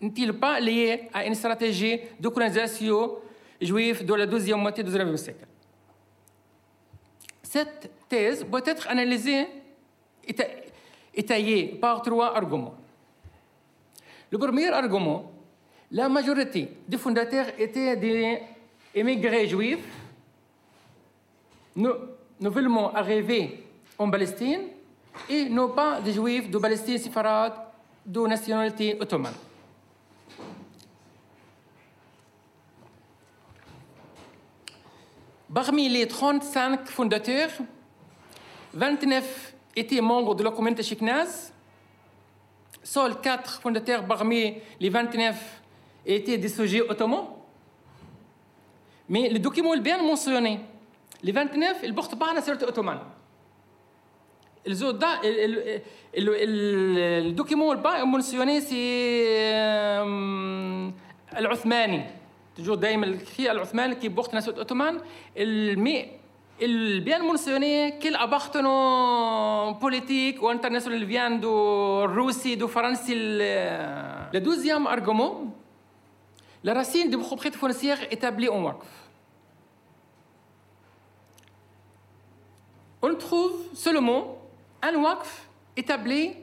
n'est-il 0.00 0.32
pas 0.32 0.58
lié 0.60 1.08
à 1.12 1.24
une 1.26 1.34
stratégie 1.34 2.00
de 2.18 2.28
colonisation 2.28 3.16
juive 3.60 4.04
de 4.04 4.14
la 4.14 4.26
deuxième 4.26 4.60
moitié 4.60 4.82
du 4.82 4.90
XIXe 4.90 5.20
siècle? 5.20 5.46
Cette 7.42 7.90
thèse 8.08 8.44
peut 8.44 8.62
être 8.64 8.88
analysée 8.88 9.46
et 10.26 10.34
ta- 10.34 10.44
étayée 11.14 11.66
par 11.80 12.00
trois 12.02 12.34
arguments. 12.36 12.74
Le 14.30 14.38
premier 14.38 14.68
argument, 14.68 15.30
la 15.90 16.08
majorité 16.08 16.68
des 16.86 16.96
fondateurs 16.98 17.46
étaient 17.58 17.96
des 17.96 18.38
émigrés 18.94 19.48
juifs 19.48 19.84
nou- 21.74 21.94
nouvellement 22.40 22.94
arrivés 22.94 23.64
en 23.98 24.08
Palestine 24.08 24.60
et 25.28 25.48
non 25.48 25.70
pas 25.70 26.00
des 26.00 26.12
juifs 26.12 26.48
de 26.48 26.58
Palestine 26.58 26.98
séfarade 26.98 27.54
de 28.06 28.20
nationalité 28.26 28.96
ottomane. 29.00 29.34
Parmi 35.52 35.88
les 35.88 36.06
35 36.06 36.86
fondateurs, 36.86 37.50
29 38.72 39.54
étaient 39.74 40.00
membres 40.00 40.36
de 40.36 40.44
la 40.44 40.52
communauté 40.52 40.84
chiknaze. 40.84 41.52
Seuls 42.84 43.20
4 43.20 43.60
fondateurs 43.60 44.06
parmi 44.06 44.54
les 44.78 44.88
29 44.88 45.62
étaient 46.06 46.38
des 46.38 46.48
sujets 46.48 46.82
ottomans. 46.82 47.26
Mais 49.08 49.28
le 49.28 49.40
document 49.40 49.74
est 49.74 49.80
bien 49.80 50.00
mentionné. 50.00 50.60
Les 51.22 51.32
29, 51.32 51.80
ils 51.82 51.90
ne 51.90 51.94
portent 51.94 52.16
pas 52.18 52.28
la 52.28 52.34
nationalité 52.34 52.66
ottomane. 52.66 53.00
Le, 54.64 54.92
document 57.32 57.76
pas 57.76 58.04
mentionné, 58.04 58.60
c'est 58.60 59.52
euh, 59.54 60.90
تجو 62.56 62.74
دائما 62.74 63.16
في 63.16 63.50
العثماني 63.50 63.94
كي 63.94 64.08
بوقت 64.08 64.34
ناس 64.34 64.48
الأوتومان 64.48 65.00
المي 65.36 66.20
البيان 66.62 67.20
مونسيوني 67.20 67.90
كل 67.90 68.16
ابختنو 68.16 69.72
بوليتيك 69.72 70.42
وانترناسيونال 70.42 71.06
فيان 71.06 71.40
دو 71.40 72.04
روسي 72.04 72.54
دو 72.54 72.66
فرنسي 72.66 73.14
لا 73.14 74.38
دوزيام 74.38 74.86
ارغومون 74.86 75.52
لا 76.64 76.72
راسين 76.72 77.10
دو 77.10 77.18
بروبريتي 77.18 77.58
فونسيير 77.58 77.96
ايتابلي 77.96 78.48
أون 78.48 78.62
وقف. 78.64 78.88
اون 83.04 83.18
تروف 83.18 83.52
سولومون 83.74 84.36
ان 84.84 84.96
وقف 84.96 85.48
ايتابلي 85.78 86.34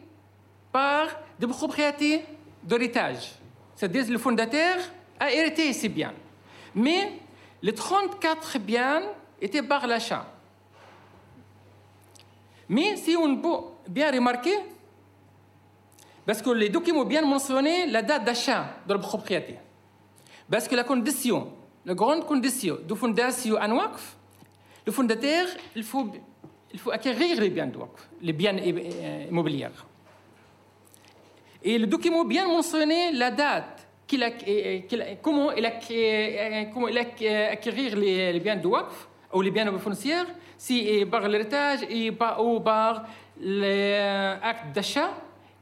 بار 0.74 1.10
دو 1.40 1.48
بروبريتي 1.48 2.22
دو 2.64 2.76
ريتاج 2.76 3.32
سي 3.76 3.88
ديز 3.88 4.12
لو 4.12 4.20
فونداتير 4.20 4.78
a 5.20 5.32
hérité 5.32 5.72
ces 5.74 5.90
biens. 5.90 6.14
Mais 6.76 7.14
les 7.62 7.74
34 7.74 8.60
biens 8.60 9.02
étaient 9.42 9.64
par 9.64 9.88
l'achat. 9.88 10.26
Mais 12.70 12.98
si 12.98 13.16
on 13.16 13.38
peut 13.38 13.66
bien 13.88 14.12
remarquer, 14.12 14.56
parce 16.26 16.42
que 16.42 16.50
les 16.50 16.70
documents 16.70 17.06
bien 17.06 17.22
mentionnés 17.22 17.88
la 17.88 18.02
date 18.02 18.26
d'achat 18.26 18.76
de 18.86 18.94
la 18.94 19.00
propriété. 19.00 19.56
Parce 20.52 20.68
que 20.68 20.76
la 20.76 20.84
condition, 20.84 21.54
la 21.86 21.94
grande 21.94 22.26
condition 22.26 22.78
de 22.86 22.94
fondation 22.94 23.56
en 23.56 23.72
waqf, 23.72 24.18
le 24.86 24.92
fondateur, 24.92 25.48
il 25.76 25.84
faut, 25.84 26.12
il 26.74 26.80
faut 26.80 26.92
acquérir 26.92 27.40
les 27.40 27.50
biens 27.50 27.68
de 27.68 27.78
les 28.22 28.34
biens 28.34 28.58
euh, 28.58 29.26
immobiliers. 29.30 29.70
Et 31.64 31.78
le 31.78 31.88
document 31.88 32.24
bien 32.26 32.48
mentionné 32.48 33.12
la 33.14 33.32
date, 33.32 33.87
a, 34.16 34.30
euh, 34.48 34.80
a- 34.92 35.16
comment 35.22 35.52
il 35.52 35.66
a, 35.66 35.74
euh, 35.92 36.90
il 36.90 36.98
a 36.98 37.02
euh, 37.22 37.52
acquérir 37.52 37.96
les, 37.98 38.40
biens 38.40 38.56
de 38.56 38.68
waqf 38.68 39.08
ou 39.34 39.42
les 39.42 39.52
biens 39.52 39.78
fonciers, 39.78 40.24
si 40.58 41.02
euh, 41.02 41.06
par 41.06 41.28
l'héritage 41.28 41.80
et 41.90 42.12
par, 42.12 42.44
ou 42.44 42.60
par 42.60 43.06
l'acte 43.40 44.74
d'achat, 44.74 45.12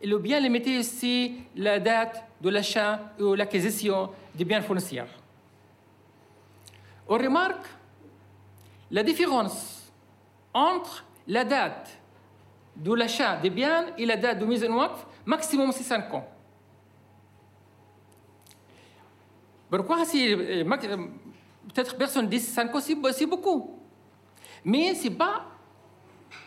et 0.01 0.08
le 0.08 0.19
bien 0.19 0.39
limité 0.39 0.77
aussi 0.77 1.36
la 1.55 1.79
date 1.79 2.23
de 2.39 2.49
l'achat 2.49 2.99
ou 3.19 3.34
l'acquisition 3.34 4.10
des 4.36 4.45
biens 4.45 4.62
fonciers. 4.62 5.03
On 7.08 7.17
remarque 7.17 7.67
la 8.91 9.01
différence 9.01 9.91
entre 10.53 11.03
la 11.27 11.43
date 11.43 11.97
de 12.75 12.93
l'achat 12.93 13.38
des 13.38 13.49
biens 13.49 13.88
et 13.97 14.05
la 14.05 14.17
date 14.17 14.39
de 14.39 14.45
mise 14.45 14.63
en 14.63 14.75
waqf, 14.77 15.05
maximum 15.25 15.71
c'est 15.71 15.84
5 15.84 16.13
ans. 16.13 16.34
Pourquoi 19.77 20.05
si, 20.05 20.33
euh, 20.33 20.63
euh, 20.63 20.97
peut-être 21.73 21.97
personne 21.97 22.27
dit 22.27 22.39
5 22.39 22.73
ans, 22.75 22.79
c'est 22.79 23.25
beaucoup. 23.25 23.79
Mais 24.63 24.95
c'est 24.95 25.11
pas 25.11 25.45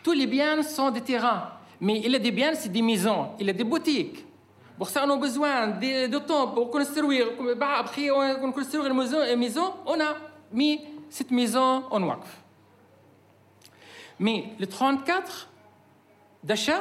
tous 0.03 0.13
les 0.13 0.27
biens 0.27 0.63
sont 0.63 0.91
des 0.91 1.01
terrains. 1.01 1.53
Mais 1.81 2.01
il 2.01 2.11
y 2.11 2.17
a 2.17 2.19
des 2.19 2.33
biens, 2.33 2.55
c'est 2.55 2.69
des 2.69 2.83
maisons, 2.83 3.31
il 3.39 3.47
y 3.47 3.51
a 3.51 3.53
des 3.53 3.65
boutiques. 3.65 4.25
Pour 4.77 4.89
ça, 4.89 5.05
on 5.07 5.11
a 5.11 5.17
besoin 5.17 5.69
de, 5.69 6.19
temps 6.19 6.49
pour 6.49 6.71
construire. 6.71 7.27
Bah, 7.57 7.77
Après, 7.79 8.11
on 8.11 8.53
construit 8.53 8.81
une 8.81 8.95
maison, 8.95 9.19
une 9.25 9.39
maison, 9.39 9.75
on 9.87 10.01
a 10.01 10.17
mis 10.53 10.81
cette 11.11 11.31
maison 11.31 11.85
en 11.91 12.03
waqf. 12.03 12.43
Mais 14.19 14.53
le 14.59 14.67
34 14.67 15.49
d'achat, 16.43 16.81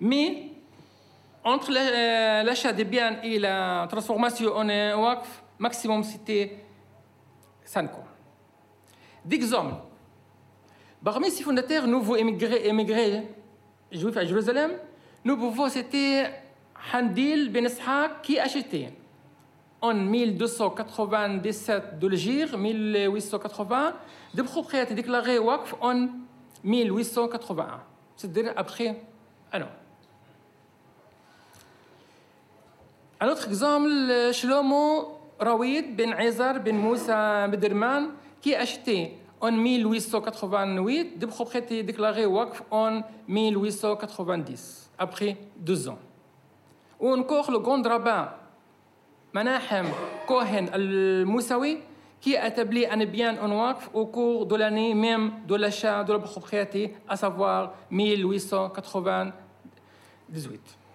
mais 0.00 0.50
entre 1.46 1.70
euh, 1.70 2.42
l'achat 2.42 2.72
des 2.72 2.84
biens 2.84 3.18
et 3.22 3.38
la 3.38 3.86
transformation 3.88 4.52
en 4.56 4.68
euh, 4.68 4.96
waqf, 4.96 5.44
maximum 5.60 6.02
c'était 6.02 6.56
5 7.64 7.94
ans. 7.94 8.04
D'exemple, 9.24 9.74
parmi 11.04 11.30
ces 11.30 11.44
fondateurs 11.44 11.86
nouveaux 11.86 12.16
émigrés, 12.16 12.66
émigrés 12.66 13.22
juifs 13.92 14.16
à 14.16 14.24
Jérusalem, 14.24 14.72
nous 15.24 15.36
pouvons 15.36 15.68
citer 15.68 16.24
Handil 16.92 17.52
Ben 17.52 17.66
Ishaq 17.66 18.22
qui 18.22 18.40
a 18.40 18.44
acheté 18.44 18.88
en 19.80 19.94
1297 19.94 22.00
de 22.00 22.08
l'Égypte, 22.08 22.56
1880, 22.56 23.94
des 24.34 24.42
propriétés 24.42 24.94
déclarées 24.94 25.38
Waqf 25.38 25.76
en 25.80 26.08
1881, 26.64 27.82
c'est-à-dire 28.16 28.52
après 28.56 29.00
un 29.52 29.62
an. 29.62 29.85
Exemple, 33.18 33.88
euh, 33.88 34.30
Shlomo 34.32 35.18
Rawid 35.40 35.96
Ben 35.96 36.14
Izar 36.20 36.60
Ben 36.60 36.76
Moussa 36.76 37.48
Bederman, 37.48 38.10
qui 38.42 38.54
a 38.54 38.60
acheté 38.60 39.16
en 39.40 39.52
1888 39.52 41.18
des 41.18 41.26
propriétés 41.26 41.82
déclarées 41.82 42.26
Waqf 42.26 42.62
en 42.70 43.00
1890, 43.26 44.90
après 44.98 45.38
deux 45.56 45.88
ans. 45.88 45.98
Ou 47.00 47.10
encore 47.10 47.50
le 47.50 47.58
grand 47.58 47.80
rabbin 47.82 48.32
Manahem 49.32 49.86
Cohen 50.26 50.66
al-Moussawi, 50.70 51.78
qui 52.20 52.36
a 52.36 52.46
établi 52.46 52.84
un 52.84 53.02
bien 53.06 53.42
en 53.42 53.50
Waqf 53.50 53.88
au 53.94 54.04
cours 54.06 54.44
de 54.44 54.56
l'année 54.56 54.94
même 54.94 55.32
de 55.46 55.54
l'achat 55.54 56.04
de 56.04 56.12
la 56.12 56.18
propriété, 56.18 56.94
à 57.08 57.16
savoir 57.16 57.72
1898. 57.90 60.85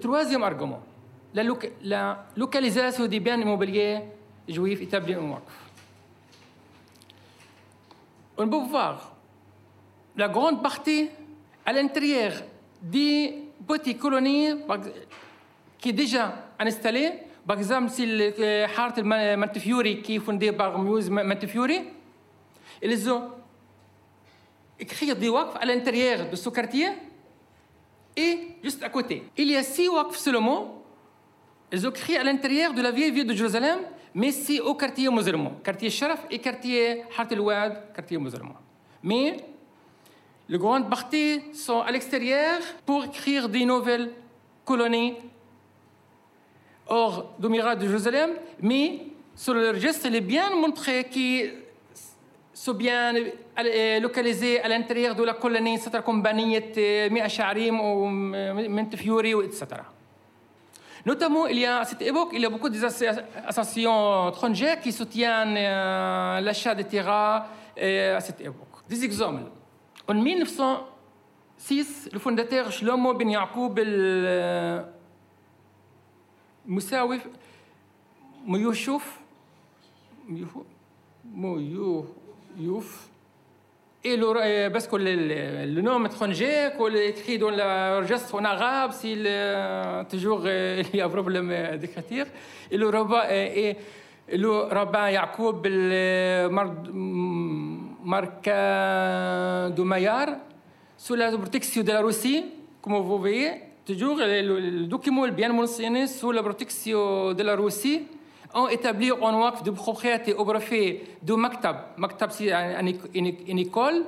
Troisième 0.00 0.42
argument, 0.42 0.82
la, 1.32 1.42
loca- 1.44 1.70
la 1.82 2.26
localisation 2.36 3.06
des 3.06 3.20
biens 3.20 3.40
immobiliers 3.40 4.00
juifs 4.48 4.82
établis 4.82 5.14
en 5.16 5.30
Waqf. 5.30 5.52
On 8.36 8.48
peut 8.48 8.56
voir 8.68 9.12
la 10.16 10.28
grande 10.28 10.62
partie 10.62 11.08
à 11.64 11.72
l'intérieur 11.72 12.32
des 12.82 13.44
petites 13.66 13.98
colonies 13.98 14.50
qui 15.78 15.90
est 15.90 15.92
déjà 15.92 16.48
installée. 16.58 17.12
Par 17.46 17.58
exemple, 17.58 17.90
si 17.90 18.04
le 18.04 18.34
euh, 18.38 18.66
Hart 18.76 18.98
Montefiore 18.98 20.02
qui 20.02 20.16
est 20.16 20.18
fondé 20.18 20.50
par 20.52 20.78
Muse 20.78 21.08
Montefiore, 21.08 21.68
ils 22.82 23.10
ont 23.10 23.30
écrit 24.78 25.14
des 25.14 25.28
waqf 25.28 25.56
à 25.60 25.64
l'intérieur 25.64 26.28
de 26.30 26.36
ce 26.36 26.48
quartier 26.48 26.88
et 28.16 28.48
juste 28.62 28.82
à 28.82 28.88
côté. 28.88 29.24
Il 29.36 29.48
y 29.48 29.56
a 29.56 29.62
six 29.62 29.88
waqf 29.88 30.16
seulement. 30.16 30.82
Ils 31.72 31.86
ont 31.86 31.90
créé 31.90 32.18
à 32.18 32.24
l'intérieur 32.24 32.72
de 32.72 32.80
la 32.80 32.90
vieille 32.90 33.10
ville 33.10 33.26
de 33.26 33.34
Jérusalem, 33.34 33.80
mais 34.14 34.30
c'est 34.30 34.60
au 34.60 34.74
quartier 34.74 35.10
musulman. 35.10 35.54
Quartier 35.64 35.90
Sharaf 35.90 36.26
et 36.30 36.38
quartier 36.38 37.02
Hart 37.16 37.34
quartier 37.94 38.18
musulman. 38.18 38.54
Mais 39.02 39.36
les 40.48 40.58
grandes 40.58 40.88
parties 40.88 41.40
sont 41.52 41.80
à 41.80 41.90
l'extérieur 41.90 42.60
pour 42.84 43.04
écrire 43.04 43.48
des 43.48 43.64
nouvelles 43.64 44.12
colonies 44.64 45.14
hors 46.86 47.34
du 47.38 47.48
miracle 47.48 47.82
de 47.82 47.88
Jérusalem, 47.88 48.30
mais 48.60 49.06
sur 49.34 49.54
le 49.54 49.70
registre, 49.70 50.06
il 50.06 50.16
est 50.16 50.20
bien 50.20 50.54
montré 50.54 51.04
qu'ils 51.04 51.63
euh, 52.56 53.30
à 54.62 54.68
l'intérieur 54.68 55.14
de 55.14 55.24
la 55.24 55.34
colonie, 55.34 55.78
c'est-à-dire 55.78 56.04
comme 56.04 56.22
Baniyat, 56.22 57.10
Mia 57.10 57.28
Sha'arim 57.28 57.80
ou 57.80 58.06
Montefiore, 58.06 59.42
etc. 59.42 59.66
Notamment, 61.06 61.46
il 61.48 61.58
y 61.58 61.66
a, 61.66 61.80
à 61.80 61.84
cette 61.84 62.00
époque, 62.02 62.30
il 62.32 62.40
y 62.40 62.46
a 62.46 62.50
beaucoup 62.50 62.68
d'associations 62.70 64.30
étrangères 64.30 64.80
qui 64.80 64.90
soutiennent 64.92 65.56
euh, 65.58 66.40
l'achat 66.40 66.74
des 66.74 66.84
terrains 66.84 67.44
euh, 67.78 68.16
à 68.16 68.20
cette 68.20 68.40
époque. 68.40 68.82
Des 68.88 69.04
exemples. 69.04 69.42
En 70.08 70.14
1906, 70.14 72.08
le 72.12 72.18
fondateur 72.18 72.70
Shlomo 72.72 73.14
Ben 73.14 73.30
Yacoub 73.30 73.78
el- 73.78 74.84
مساوي 76.66 77.20
ميوشوف 78.46 79.18
يوف. 82.58 83.14
إلو 84.06 84.32
باسكو 84.68 84.96
لو 84.96 85.82
نوم 85.82 86.06
تخونجيك 86.06 86.80
ولا 86.80 87.10
تحيد 87.10 87.42
ولا 87.42 87.98
رجست 87.98 88.34
ونا 88.34 88.52
غاب 88.52 88.92
سي 88.92 89.14
توجور 90.10 90.48
يا 90.94 91.06
بروبليم 91.06 91.52
دي 91.52 91.76
ديكاتير 91.76 92.26
إلو 92.72 92.88
ربا 92.88 93.28
إيه 93.28 93.76
لو 94.32 94.68
ربا 94.68 95.08
يعقوب 95.08 95.66
ماركا 98.04 99.68
دو 99.68 99.84
مايار 99.84 100.36
سو 100.98 101.14
لا 101.14 101.36
بروتيكسيو 101.36 101.82
دو 101.82 102.00
روسي 102.00 102.44
كومو 102.82 103.02
فو 103.02 103.22
فيي 103.22 103.62
توجور 103.86 104.16
دوكيمون 104.84 105.30
بيان 105.30 105.50
مونسيني 105.50 106.06
سو 106.06 106.32
لا 106.32 106.40
بروتيكسيو 106.40 107.32
دو 107.32 107.54
روسي 107.54 108.02
اون 108.56 108.68
ايتابلي 108.68 109.10
اون 109.10 109.34
واقف 109.34 109.62
دو 109.62 109.72
بروبريتي 109.72 110.32
أو 110.32 110.44
بروفي 110.44 110.98
دو 111.22 111.36
مكتب 111.36 111.76
مكتب 111.98 112.30
سي 112.30 112.54
ان 112.54 113.58
ايكول 113.58 114.04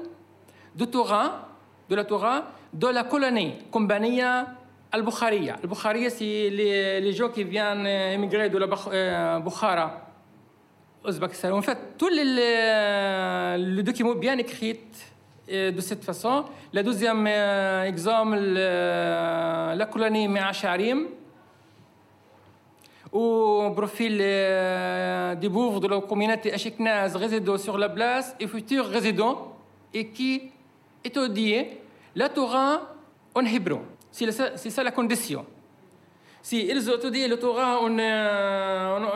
دو 0.77 0.85
توغا 0.85 1.45
دو 1.91 1.97
لا 1.97 2.03
توغا 2.03 2.45
دو 2.73 2.91
لا 2.91 3.03
كولوني 3.03 3.55
كومبانيا 3.71 4.47
البخاريه 4.95 5.57
البخاريه 5.65 6.09
سي 6.09 6.51
لي 6.51 7.01
لي 7.01 7.11
جو 7.11 7.29
كي 7.29 7.45
فيان 7.45 7.87
ايميغري 7.87 8.49
دو 8.49 8.59
لا 8.59 8.67
بخارا 9.39 10.03
اوزبكستان 11.05 11.53
اون 11.53 11.61
فات 11.61 11.79
تول 11.99 12.17
لو 13.77 13.83
دوكيمون 13.83 14.21
بيان 14.21 14.39
اكريت 14.39 14.97
de 15.49 15.81
cette 15.81 16.05
façon. 16.05 16.45
Le 16.73 16.83
deuxième 16.83 17.27
exemple, 17.87 18.37
la 18.37 19.87
colonie 19.87 20.29
Mea 20.29 20.53
Sharim, 20.53 21.07
au 23.17 23.71
profil 23.71 24.19
des 24.19 25.49
pauvres 25.49 25.81
de 25.81 25.89
la 25.89 26.01
communauté 26.01 26.53
ashkenaz 26.53 27.17
résidant 27.17 27.57
sur 27.59 27.79
la 27.79 27.89
place 27.89 28.37
et 28.39 28.47
futurs 28.47 28.87
résidents 28.87 29.39
et 29.95 30.09
qui 30.09 30.51
étudient 31.03 31.65
la 32.15 32.29
Torah 32.29 32.81
en 33.35 33.45
hébreu. 33.45 33.79
C'est 34.11 34.31
ça, 34.31 34.83
la 34.83 34.91
condition. 34.91 35.45
Si 36.43 36.57
ils 36.73 36.89
étudié 36.89 37.27
le 37.27 37.39
Torah 37.39 37.81
en, 37.81 37.99
euh, 37.99 38.03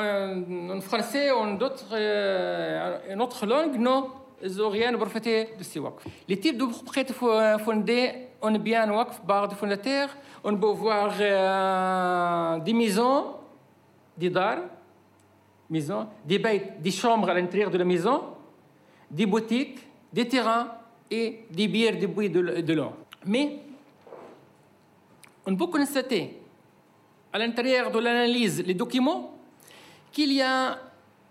euh, 0.00 0.76
en 0.76 0.80
français, 0.80 1.30
en 1.30 1.54
d'autres, 1.54 1.92
euh, 1.92 2.98
en 3.14 3.20
autre 3.20 3.46
langue, 3.46 3.76
non, 3.78 4.08
ils 4.42 4.56
n'ont 4.56 4.70
rien 4.70 4.92
profité 4.96 5.50
de 5.58 5.62
ces 5.62 5.78
waqf. 5.78 6.02
Les 6.26 6.38
types 6.40 6.58
de 6.58 6.64
propriétés 6.64 7.12
fo- 7.12 7.58
fondées 7.60 8.12
en 8.42 8.50
bien 8.52 8.90
waqf 8.90 9.20
par 9.26 9.46
des 9.46 9.54
fondateurs, 9.54 10.08
on 10.42 10.56
peut 10.56 10.74
voir 10.84 11.10
euh, 11.20 12.58
des 12.58 12.72
maisons, 12.72 13.24
des 14.20 14.30
dars, 14.30 14.58
maisons, 15.68 16.06
des 16.24 16.38
bêtes, 16.38 16.80
des 16.80 16.90
chambres 16.90 17.30
à 17.30 17.34
l'intérieur 17.34 17.70
de 17.70 17.78
la 17.78 17.84
maison, 17.84 18.22
des 19.10 19.26
boutiques, 19.26 19.78
des 20.12 20.28
terrains 20.28 20.68
et 21.10 21.46
des 21.50 21.66
bières, 21.66 21.98
des 21.98 22.06
bouilles 22.06 22.30
de, 22.30 22.72
l'eau. 22.74 22.92
Mais 23.26 23.58
on 25.46 25.56
peut 25.56 25.66
constater 25.66 26.38
à 27.32 27.38
l'intérieur 27.38 27.90
de 27.90 27.98
l'analyse 27.98 28.62
les 28.64 28.74
documents 28.74 29.34
qu'il 30.12 30.32
y 30.32 30.42
a 30.42 30.78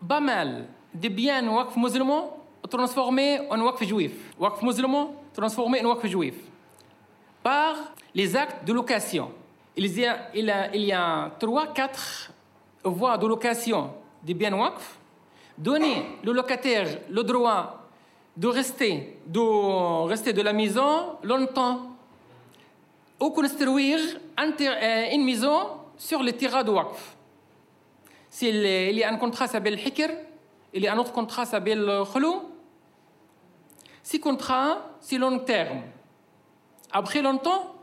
pas 0.08 0.20
mal 0.20 0.66
de 0.94 1.10
biens 1.10 1.44
musulmans 1.78 2.38
transformés 2.70 3.40
en 3.50 3.62
waqf 3.62 3.84
juif. 3.84 4.14
Waqf 4.40 4.64
musulmans 4.64 5.14
transformés 5.34 5.86
en 5.86 5.90
waqf 5.90 6.08
juif 6.08 6.36
par 7.44 7.76
les 8.16 8.36
actes 8.36 8.66
de 8.66 8.74
location. 8.74 9.32
Il 9.76 9.88
y 9.98 10.06
a, 10.06 10.30
il 10.34 10.46
y 10.46 10.52
a, 10.52 10.76
il 10.76 10.84
y 10.84 10.92
a 10.92 11.32
3-4 11.40 12.32
voies 12.84 13.18
de 13.18 13.28
location 13.28 13.92
des 14.24 14.34
biens 14.34 14.54
waqf. 14.54 14.98
Donner 15.58 16.06
le 16.24 16.32
locataire 16.32 16.88
le 17.10 17.24
droit 17.24 17.80
de 18.38 18.48
rester, 18.48 19.20
de 19.28 20.42
la 20.42 20.54
maison 20.54 21.18
longtemps 21.24 21.90
ou 23.20 23.32
construire 23.32 24.00
euh, 24.40 25.12
une 25.12 25.26
maison 25.26 25.72
sur 25.98 26.24
le 26.24 26.32
terrain 26.32 26.64
de. 26.64 26.72
S'il 28.30 28.56
il 28.56 28.98
y 28.98 29.04
a 29.04 29.12
un 29.12 29.18
contrat 29.18 29.46
qui 29.48 29.52
s'appelle 29.52 29.78
Hikr, 29.78 30.10
il 30.74 30.84
y 30.84 30.88
a 30.88 30.94
un 30.94 30.98
autre 30.98 31.12
contrat 31.12 31.44
qui 31.44 31.52
s'appelle 31.52 32.04
Khulou. 32.14 32.44
Ces 34.02 34.20
contrats, 34.20 34.96
c'est 35.02 35.18
long 35.18 35.40
terme. 35.40 35.82
Après 36.92 37.22
longtemps, 37.22 37.76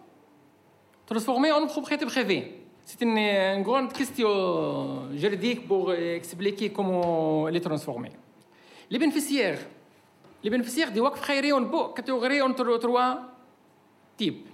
transformé 1.04 1.52
en 1.52 1.66
propriété 1.66 2.06
privée. 2.06 2.65
C'est 2.88 3.02
une, 3.02 3.18
une 3.18 3.62
grande 3.62 3.92
question 3.92 5.12
juridique 5.12 5.66
pour 5.66 5.92
expliquer 5.92 6.70
comment 6.70 7.48
les 7.48 7.60
transformer. 7.60 8.12
Les 8.88 8.98
bénéficiaires. 8.98 9.58
Les 10.42 10.48
bénéficiaires 10.48 10.92
des 10.92 11.00
Waqf 11.00 11.26
Khairi, 11.26 11.52
on 11.52 11.64
peut 11.64 11.92
catégoriser 11.96 12.42
entre 12.42 12.78
trois 12.78 13.22
types 14.16 14.46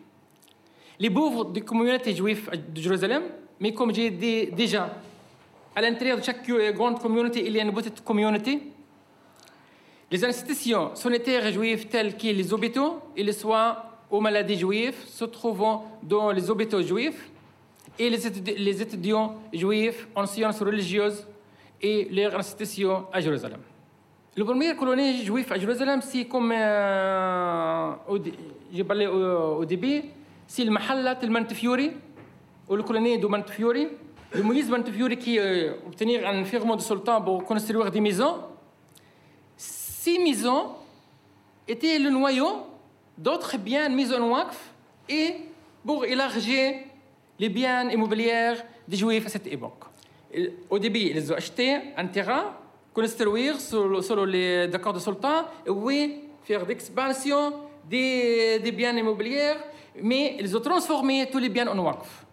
les 1.03 1.11
pauvres 1.11 1.47
des 1.47 1.63
communautés 1.63 2.15
juives 2.15 2.49
de 2.73 2.81
Jérusalem, 2.81 3.25
mais 3.59 3.75
comme 3.75 3.93
j'ai 3.93 4.09
dit 4.09 4.47
déjà, 4.47 4.89
à 5.75 5.81
l'intérieur 5.81 6.19
de 6.19 6.23
chaque 6.23 6.49
euh, 6.49 6.71
grande 6.71 7.01
communauté, 7.01 7.45
il 7.45 7.53
y 7.57 7.59
a 7.59 7.65
une 7.65 7.75
petite 7.75 8.05
communauté. 8.05 8.63
Les 10.09 10.25
institutions 10.25 10.95
sanitaires 10.95 11.51
juives 11.51 11.89
telles 11.89 12.17
que 12.17 12.29
les 12.29 12.53
hôpitaux 12.53 13.01
et 13.17 13.25
les 13.25 13.33
soins 13.33 13.79
aux 14.09 14.21
maladies 14.21 14.59
juives 14.59 14.95
se 15.09 15.25
trouvant 15.25 15.99
dans 16.05 16.31
les 16.31 16.49
hôpitaux 16.49 16.83
juifs 16.83 17.32
et 17.99 18.11
les, 18.11 18.27
étudi- 18.27 18.57
les 18.57 18.83
étudiants 18.83 19.37
juifs 19.53 20.09
en 20.15 20.27
sciences 20.27 20.61
religieuses 20.63 21.27
et 21.81 22.09
leurs 22.11 22.35
institutions 22.37 23.07
à 23.13 23.21
Jérusalem. 23.21 23.61
La 24.37 24.45
première 24.45 24.77
colonie 24.77 25.25
juive 25.25 25.53
à 25.53 25.59
Jérusalem, 25.59 26.01
c'est 26.03 26.25
comme 26.25 26.53
euh, 26.55 27.93
j'ai 28.73 28.85
parlé 28.85 29.07
au, 29.07 29.59
au 29.59 29.65
début, 29.65 30.03
c'est 30.47 30.65
le 30.65 30.71
Mahallat 30.71 31.19
el 31.23 31.31
Montefiore, 31.31 31.91
ou 32.69 32.77
la 32.77 32.83
colonie 32.83 33.19
de. 33.19 33.29
Le 34.35 34.43
Moïse 34.43 34.71
Montefiore 34.71 35.11
qui 35.19 35.39
euh, 35.39 35.75
obtenir 35.87 36.27
un 36.27 36.43
firme 36.45 36.75
de 36.75 36.81
sultan 36.81 37.21
pour 37.21 37.45
construire 37.45 37.91
des 37.91 38.01
maisons. 38.01 38.37
Ces 39.55 40.19
maisons 40.19 40.71
étaient 41.69 41.99
le 41.99 42.09
noyau 42.09 42.67
d'autres 43.19 43.59
biens 43.59 43.91
mis 43.91 44.11
en 44.15 44.31
waqf 44.31 44.59
et 45.11 45.35
pour 45.85 46.07
élargir 46.07 46.77
les 47.43 47.49
biens 47.49 47.91
immobiliers 47.91 48.55
des 48.87 48.97
juifs 48.97 49.27
à 49.27 49.29
cette 49.29 49.49
époque. 49.49 49.83
Au 50.71 50.79
début, 50.79 51.01
ils 51.01 51.33
ont 51.33 51.35
acheté 51.35 51.77
un 51.97 52.07
terrain, 52.07 52.55
construire 52.95 53.61
selon, 53.61 54.25
les 54.25 54.71
accords 54.73 54.93
de 54.93 55.01
sultan, 55.01 55.47
et 55.67 55.71
oui, 55.71 56.21
faire 56.45 56.65
d'expansion 56.65 57.53
des, 57.91 58.61
des 58.61 58.71
biens 58.71 58.97
immobiliers, 58.97 59.55
mais 60.01 60.37
ils 60.39 60.57
ont 60.57 60.61
transformé 60.61 61.29
tous 61.33 61.39
les 61.39 61.49
biens 61.49 61.67
en 61.67 61.79
waqf. 61.85 62.25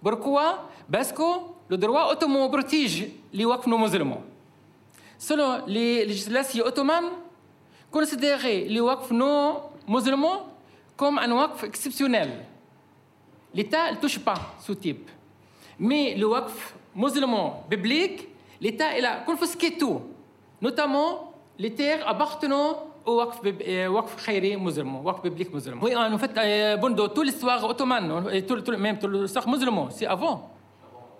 Pourquoi 0.00 0.68
Parce 0.88 1.10
que 1.10 1.30
le 1.68 1.76
droit 1.76 2.12
ottoman 2.12 2.48
protège 2.48 3.08
les 3.32 3.44
waqf 3.44 3.66
non 3.66 3.80
musulmans. 3.80 4.22
Selon 5.18 5.66
les 5.66 6.04
législations 6.04 6.64
ottomanes, 6.64 7.10
considérer 7.90 8.66
les 8.68 8.80
waqf 8.80 9.10
non 9.10 9.62
musulmans 9.88 10.46
comme 10.96 11.18
un 11.18 11.32
waqf 11.32 11.64
exceptionnel. 11.64 12.53
L'État 13.54 13.92
ne 13.92 13.96
touche 13.96 14.18
pas 14.18 14.34
ce 14.60 14.72
type. 14.72 15.08
Mais 15.78 16.14
le 16.16 16.26
waqf 16.26 16.74
musulman 16.94 17.64
biblique, 17.68 18.28
l'État 18.60 18.88
a 18.88 19.16
confisqué 19.24 19.76
tout, 19.76 20.00
notamment 20.60 21.32
les 21.58 21.72
terres 21.72 22.06
appartenant 22.08 22.84
au 23.06 23.22
bib- 23.42 23.62
euh, 23.66 23.88
waqf 23.88 24.24
khairi 24.24 24.56
musulman, 24.56 25.00
waqf 25.02 25.22
biblique 25.22 25.52
musulman. 25.52 25.80
Oui, 25.82 25.94
en 25.94 26.18
fait, 26.18 26.30
euh, 26.36 26.76
bon, 26.76 26.94
toute 26.94 27.24
l'histoire 27.26 27.62
ottomane, 27.64 28.28
et 28.32 28.42
tout, 28.46 28.60
tout- 28.60 28.76
même 28.76 28.98
toute 28.98 29.12
l'histoire 29.12 29.48
musulmane, 29.48 29.88
c'est 29.90 30.06
avant. 30.06 30.50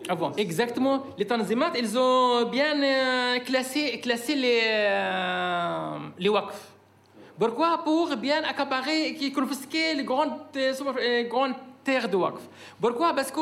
Avant. 0.09 0.33
Exactement. 0.37 1.03
Les 1.17 1.25
Tanzimat, 1.27 1.73
ils 1.79 1.97
ont 1.99 2.45
bien 2.51 2.75
euh, 2.83 3.39
classé, 3.41 3.99
classé 4.01 4.35
les, 4.35 4.61
euh, 4.65 5.99
les. 6.19 6.31
Pourquoi? 7.39 7.83
Pour 7.83 8.15
bien 8.17 8.43
accaparer 8.45 9.09
et 9.21 9.33
confisquer 9.33 9.95
les 9.95 10.05
grandes, 10.05 10.35
euh, 10.57 11.23
grandes 11.29 11.55
terres 11.85 12.09
de 12.09 12.17
waqf. 12.17 12.43
Pourquoi? 12.81 13.15
Parce 13.15 13.31
que, 13.31 13.41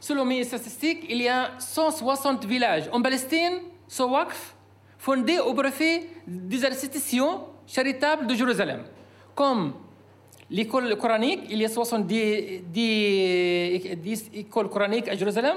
selon 0.00 0.24
mes 0.24 0.44
statistiques, 0.44 1.06
il 1.08 1.22
y 1.22 1.28
a 1.28 1.52
160 1.58 2.44
villages 2.44 2.88
en 2.92 3.00
Palestine, 3.00 3.60
ce 3.88 4.02
waqf, 4.02 4.54
fondés 4.98 5.38
au 5.38 5.54
profit 5.54 6.02
des 6.26 6.64
institutions 6.66 7.44
charitables 7.66 8.26
de 8.26 8.34
Jérusalem. 8.34 8.82
Comme 9.34 9.72
l'école 10.50 10.96
coranique, 10.96 11.44
il 11.50 11.60
y 11.60 11.64
a 11.64 11.68
70 11.68 12.62
10 12.66 13.96
10 13.96 14.30
écoles 14.34 14.68
coraniques 14.68 15.08
à 15.08 15.16
Jérusalem, 15.16 15.56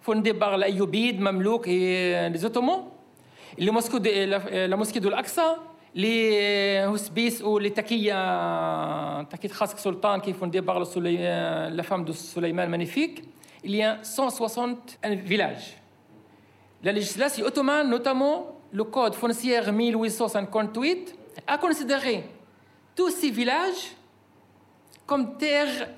fondées 0.00 0.34
par 0.34 0.56
les 0.58 0.66
Ayyubides, 0.68 1.20
Mamelouks 1.20 1.66
et 1.68 2.28
les 2.30 2.44
Ottomans. 2.44 2.84
La 3.58 3.70
mosquée 3.72 5.00
de 5.00 5.08
l'Aqsa, 5.08 5.58
les 5.95 6.79
euh, 6.83 6.89
hospices 6.91 7.41
ou 7.41 7.57
les 7.57 7.71
taquillas, 7.71 9.25
taquilles 9.29 9.49
Khask 9.49 9.79
Sultan 9.79 10.19
qui 10.19 10.29
est 10.31 10.33
fondée 10.33 10.61
par 10.61 10.79
le 10.79 10.85
Souley- 10.85 11.17
euh, 11.19 11.69
la 11.69 11.83
femme 11.83 12.05
de 12.05 12.11
Suleiman 12.11 12.67
magnifique. 12.67 13.23
Il 13.63 13.75
y 13.75 13.83
a 13.83 14.03
160 14.03 14.99
villages. 15.25 15.75
La 16.83 16.91
législation 16.93 17.45
ottomane, 17.45 17.89
notamment 17.89 18.55
le 18.71 18.83
code 18.85 19.15
foncier 19.15 19.59
1858, 19.71 21.15
a 21.47 21.57
considéré 21.57 22.23
tous 22.95 23.09
ces 23.09 23.29
villages 23.31 23.95
comme 25.05 25.37
terres 25.37 25.89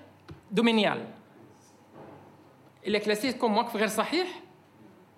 domaniales. 0.49 1.05
Il 2.85 2.95
est 2.95 2.99
classé 3.01 3.33
comme 3.37 3.55
waqf 3.57 3.75
غير 3.75 3.87
صحيح, 3.87 4.27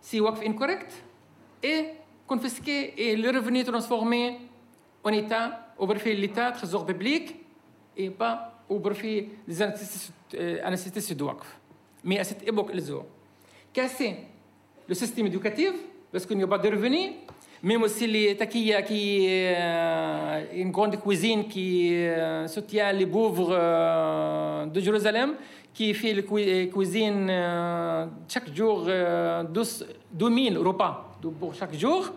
c'est 0.02 0.20
waqf 0.20 0.42
incorrect, 0.46 0.92
et 1.64 1.86
confisqué 2.28 2.94
et 2.98 3.16
le 3.16 3.30
revenu 3.30 3.64
transformé 3.64 4.38
en 5.09 5.13
État, 5.13 5.75
de 5.81 6.11
l'État, 6.11 6.53
trésor 6.53 6.85
public, 6.87 7.37
et 7.97 8.11
pas 8.11 8.55
des 9.47 9.63
institutions 9.63 10.13
euh, 10.35 10.61
institutions 10.65 11.17
de 11.17 11.25
waqf. 11.25 11.47
Mais 12.05 12.19
à 12.19 12.25
cette 12.25 12.47
époque, 12.47 12.71
ils 12.75 12.93
ont 12.93 13.07
cassé 13.73 14.17
le 14.87 14.95
système 14.95 15.27
éducatif, 15.27 15.73
parce 16.13 16.27
qu'il 16.27 16.37
n'y 16.37 16.43
a 16.43 16.47
pas 16.47 16.59
de 16.59 16.69
revenus, 16.69 17.13
même 17.63 17.83
aussi 17.83 18.07
les 18.07 18.37
taquillas 18.37 18.83
qui 18.83 19.27
euh, 19.29 20.45
une 20.55 20.71
grande 20.71 20.97
cuisine 21.01 21.49
qui 21.49 21.95
euh, 21.95 22.47
soutient 22.47 22.93
les 22.93 23.07
pauvres 23.07 23.51
euh, 23.53 24.67
de 24.67 24.81
Jérusalem, 24.81 25.35
qui 25.75 25.93
fait 25.95 26.13
la 26.15 26.23
cui- 26.23 26.71
cuisine 26.71 27.29
euh, 27.31 28.07
chaque 28.29 28.55
jour 28.55 28.85
euh, 28.87 29.43
12 29.45 29.87
2000 30.13 30.59
repas 30.59 31.17
pour 31.41 31.55
chaque 31.55 31.75
jour. 31.75 32.11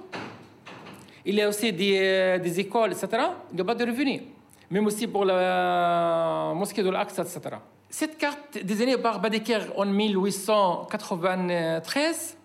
Il 1.26 1.36
y 1.36 1.42
a 1.42 1.48
aussi 1.50 1.72
des, 1.74 1.98
euh, 2.00 2.38
des 2.40 2.60
écoles, 2.60 2.92
etc. 2.94 3.08
Il 3.52 3.56
n'y 3.56 3.62
a 3.62 3.66
pas 3.66 3.76
de 3.76 3.86
revenus. 3.86 4.22
Même 4.70 4.86
aussi 4.88 5.08
pour 5.08 5.26
la 5.26 6.54
mosquée 6.56 6.82
de 6.84 6.90
l'Aqsa, 6.90 7.24
etc. 7.24 7.42
Cette 7.90 8.18
carte 8.18 8.58
désignée 8.64 8.98
par 8.98 9.20
Badeker 9.20 9.60
en 9.76 9.86
1893, 9.86 12.38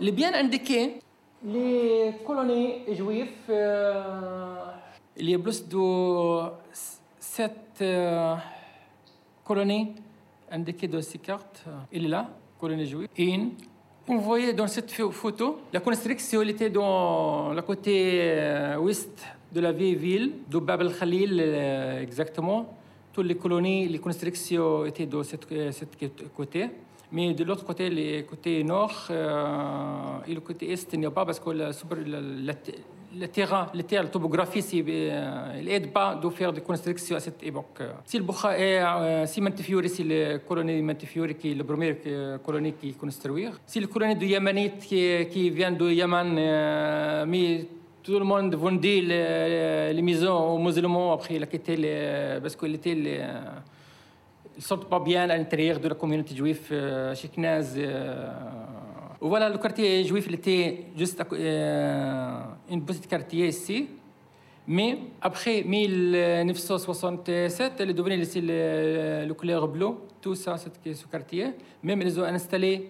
il 0.00 0.08
est 0.08 0.12
bien 0.12 0.34
indiqué 0.34 0.98
les 1.44 2.12
colonies 2.26 2.80
juives. 2.92 3.28
euh, 3.48 4.56
il 5.16 5.30
y 5.30 5.34
a 5.34 5.38
plus 5.38 5.66
de 5.68 6.50
sept 7.20 7.52
euh, 7.80 8.34
colonies 9.44 9.92
indiquées 10.50 10.88
dans 10.88 11.00
ces 11.02 11.18
cartes. 11.18 11.64
Il 11.92 12.06
est 12.06 12.08
là, 12.08 12.28
colonie 12.58 12.86
juive. 12.86 13.06
Une. 13.16 13.52
Vous 14.06 14.20
voyez 14.20 14.52
dans 14.52 14.66
cette 14.68 14.92
pho- 14.92 15.10
photo, 15.10 15.60
la 15.72 15.80
construction 15.80 16.42
était 16.42 16.68
dans 16.68 17.52
le 17.54 17.62
côté 17.62 18.20
euh, 18.20 18.76
ouest 18.76 19.24
de 19.52 19.60
la 19.60 19.72
vieille 19.72 19.94
ville, 19.94 20.32
de 20.50 20.58
Bab 20.58 20.82
el-Khalil 20.82 21.40
euh, 21.40 22.02
exactement. 22.02 22.76
Toutes 23.12 23.26
les 23.26 23.36
colonies, 23.36 23.88
les 23.88 23.98
constructions 24.00 24.84
étaient 24.84 25.06
de 25.06 25.22
cette 25.22 25.46
côté. 26.36 26.66
Mais 27.12 27.32
de 27.32 27.44
l'autre 27.44 27.64
côté, 27.64 27.88
le 27.88 28.22
côté 28.22 28.62
nord 28.64 29.06
euh, 29.10 30.26
et 30.26 30.34
le 30.34 30.40
côté 30.40 30.70
est, 30.72 30.86
il 30.92 31.00
n'y 31.00 31.06
a 31.06 31.10
pas 31.10 31.24
parce 31.24 31.38
que 31.40 31.50
la, 31.50 31.70
la, 32.06 32.20
la- 32.20 32.54
le 33.18 33.28
terrain, 33.28 33.68
le 33.74 33.82
terrain, 33.82 34.04
la 34.04 34.08
topographie, 34.08 34.64
euh, 34.88 35.58
il 35.58 35.64
n'aide 35.66 35.92
pas 35.92 36.14
de 36.14 36.28
faire 36.30 36.52
des 36.52 36.60
constructions 36.60 37.16
à 37.16 37.20
cette 37.20 37.42
époque. 37.42 37.82
Si 38.04 38.18
le 38.18 38.24
Bukha 38.24 38.58
est, 38.58 38.82
euh, 38.82 39.26
si 39.26 39.40
Montefiore, 39.40 39.82
c'est 39.86 40.04
la 40.04 40.38
colonie 40.38 40.82
Montefiore 40.82 41.36
qui 41.38 41.52
est 41.52 41.54
la 41.54 41.64
première 41.64 41.96
euh, 42.06 42.38
colonie 42.38 42.74
qui 42.74 42.92
construire. 42.94 43.52
Si 43.66 43.80
la 43.80 43.86
colonie 43.86 44.16
de 44.16 44.24
Yéménite 44.24 44.78
qui, 44.80 45.26
qui 45.30 45.50
vient 45.50 45.72
de 45.72 45.90
Yémen, 45.90 46.36
euh, 46.38 47.24
mais 47.26 47.66
tout 48.02 48.18
le 48.18 48.24
monde 48.24 48.54
vendait 48.54 49.00
les, 49.00 49.92
les 49.92 50.02
maisons 50.02 50.54
aux 50.54 50.58
musulmans 50.58 51.12
après 51.12 51.36
il 51.36 51.42
a 51.42 51.46
quitté 51.46 51.76
les, 51.76 52.38
parce 52.40 52.54
qu'il 52.54 52.74
était 52.74 52.94
les, 52.94 53.20
ils 54.56 54.60
ne 54.60 54.62
sont 54.62 54.78
pas 54.78 55.00
bien 55.00 55.28
à 55.28 55.36
l'intérieur 55.36 55.80
de 55.80 55.88
la 55.88 55.94
communauté 55.94 56.34
juive 56.34 56.68
euh, 56.70 57.14
chiknaze. 57.14 57.76
فوالا 59.24 59.48
لو 59.48 59.58
كارتي 59.58 60.02
جويف 60.02 60.26
اللي 60.26 60.36
تي 60.36 60.84
جوست 60.96 61.20
اون 61.20 61.28
آه 61.40 62.56
بوتيت 62.70 63.06
كارتي 63.06 63.50
سي. 63.50 63.86
مي 64.68 64.98
أبخي 65.22 65.60
1967 65.60 67.70
اللي 67.80 67.92
دوبني 67.92 68.16
لسي 68.16 68.40
لو 69.26 69.34
كولير 69.34 69.66
بلو. 69.66 69.98
تو 70.22 70.34
سا 70.34 70.56
سيت 70.56 70.72
كي 70.84 70.94
سو 70.94 71.08
كارتي 71.08 71.52
ميم 71.84 72.02
ريزو 72.02 72.24
انستالي 72.24 72.80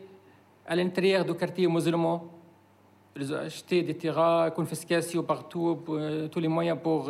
على 0.66 0.82
الانتيريير 0.82 1.22
دو 1.22 1.34
كارتي 1.34 1.66
مسلمو 1.66 2.20
ريزو 3.16 3.36
اشتي 3.36 3.80
دي 3.80 3.92
تيغا 3.92 4.48
كونفيسكاسيو 4.48 5.22
بارتو 5.22 5.74
تو 6.26 6.40
لي 6.40 6.48
مويان 6.48 6.76
بور 6.76 7.02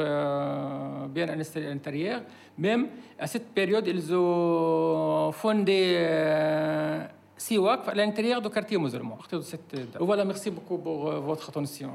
بيان 1.06 1.28
انستالي 1.28 1.66
الانتيريير 1.66 2.22
ميم 2.58 2.90
ا 3.20 3.26
بيريود 3.56 3.88
ريزو 3.88 5.30
فوندي 5.30 5.96
six 7.37 7.59
waqf 7.59 7.89
à 7.89 7.95
l'intérieur 7.95 8.41
du 8.41 8.49
quartier 8.51 8.78
musulman. 8.78 9.14
à 9.14 9.18
partir 9.18 9.39
de 9.39 9.45
cette 9.45 9.74
date. 9.74 9.97
Voilà, 10.01 10.24
merci 10.24 10.51
beaucoup 10.51 10.78
pour 10.78 11.09
euh, 11.09 11.20
votre 11.20 11.49
attention. 11.49 11.91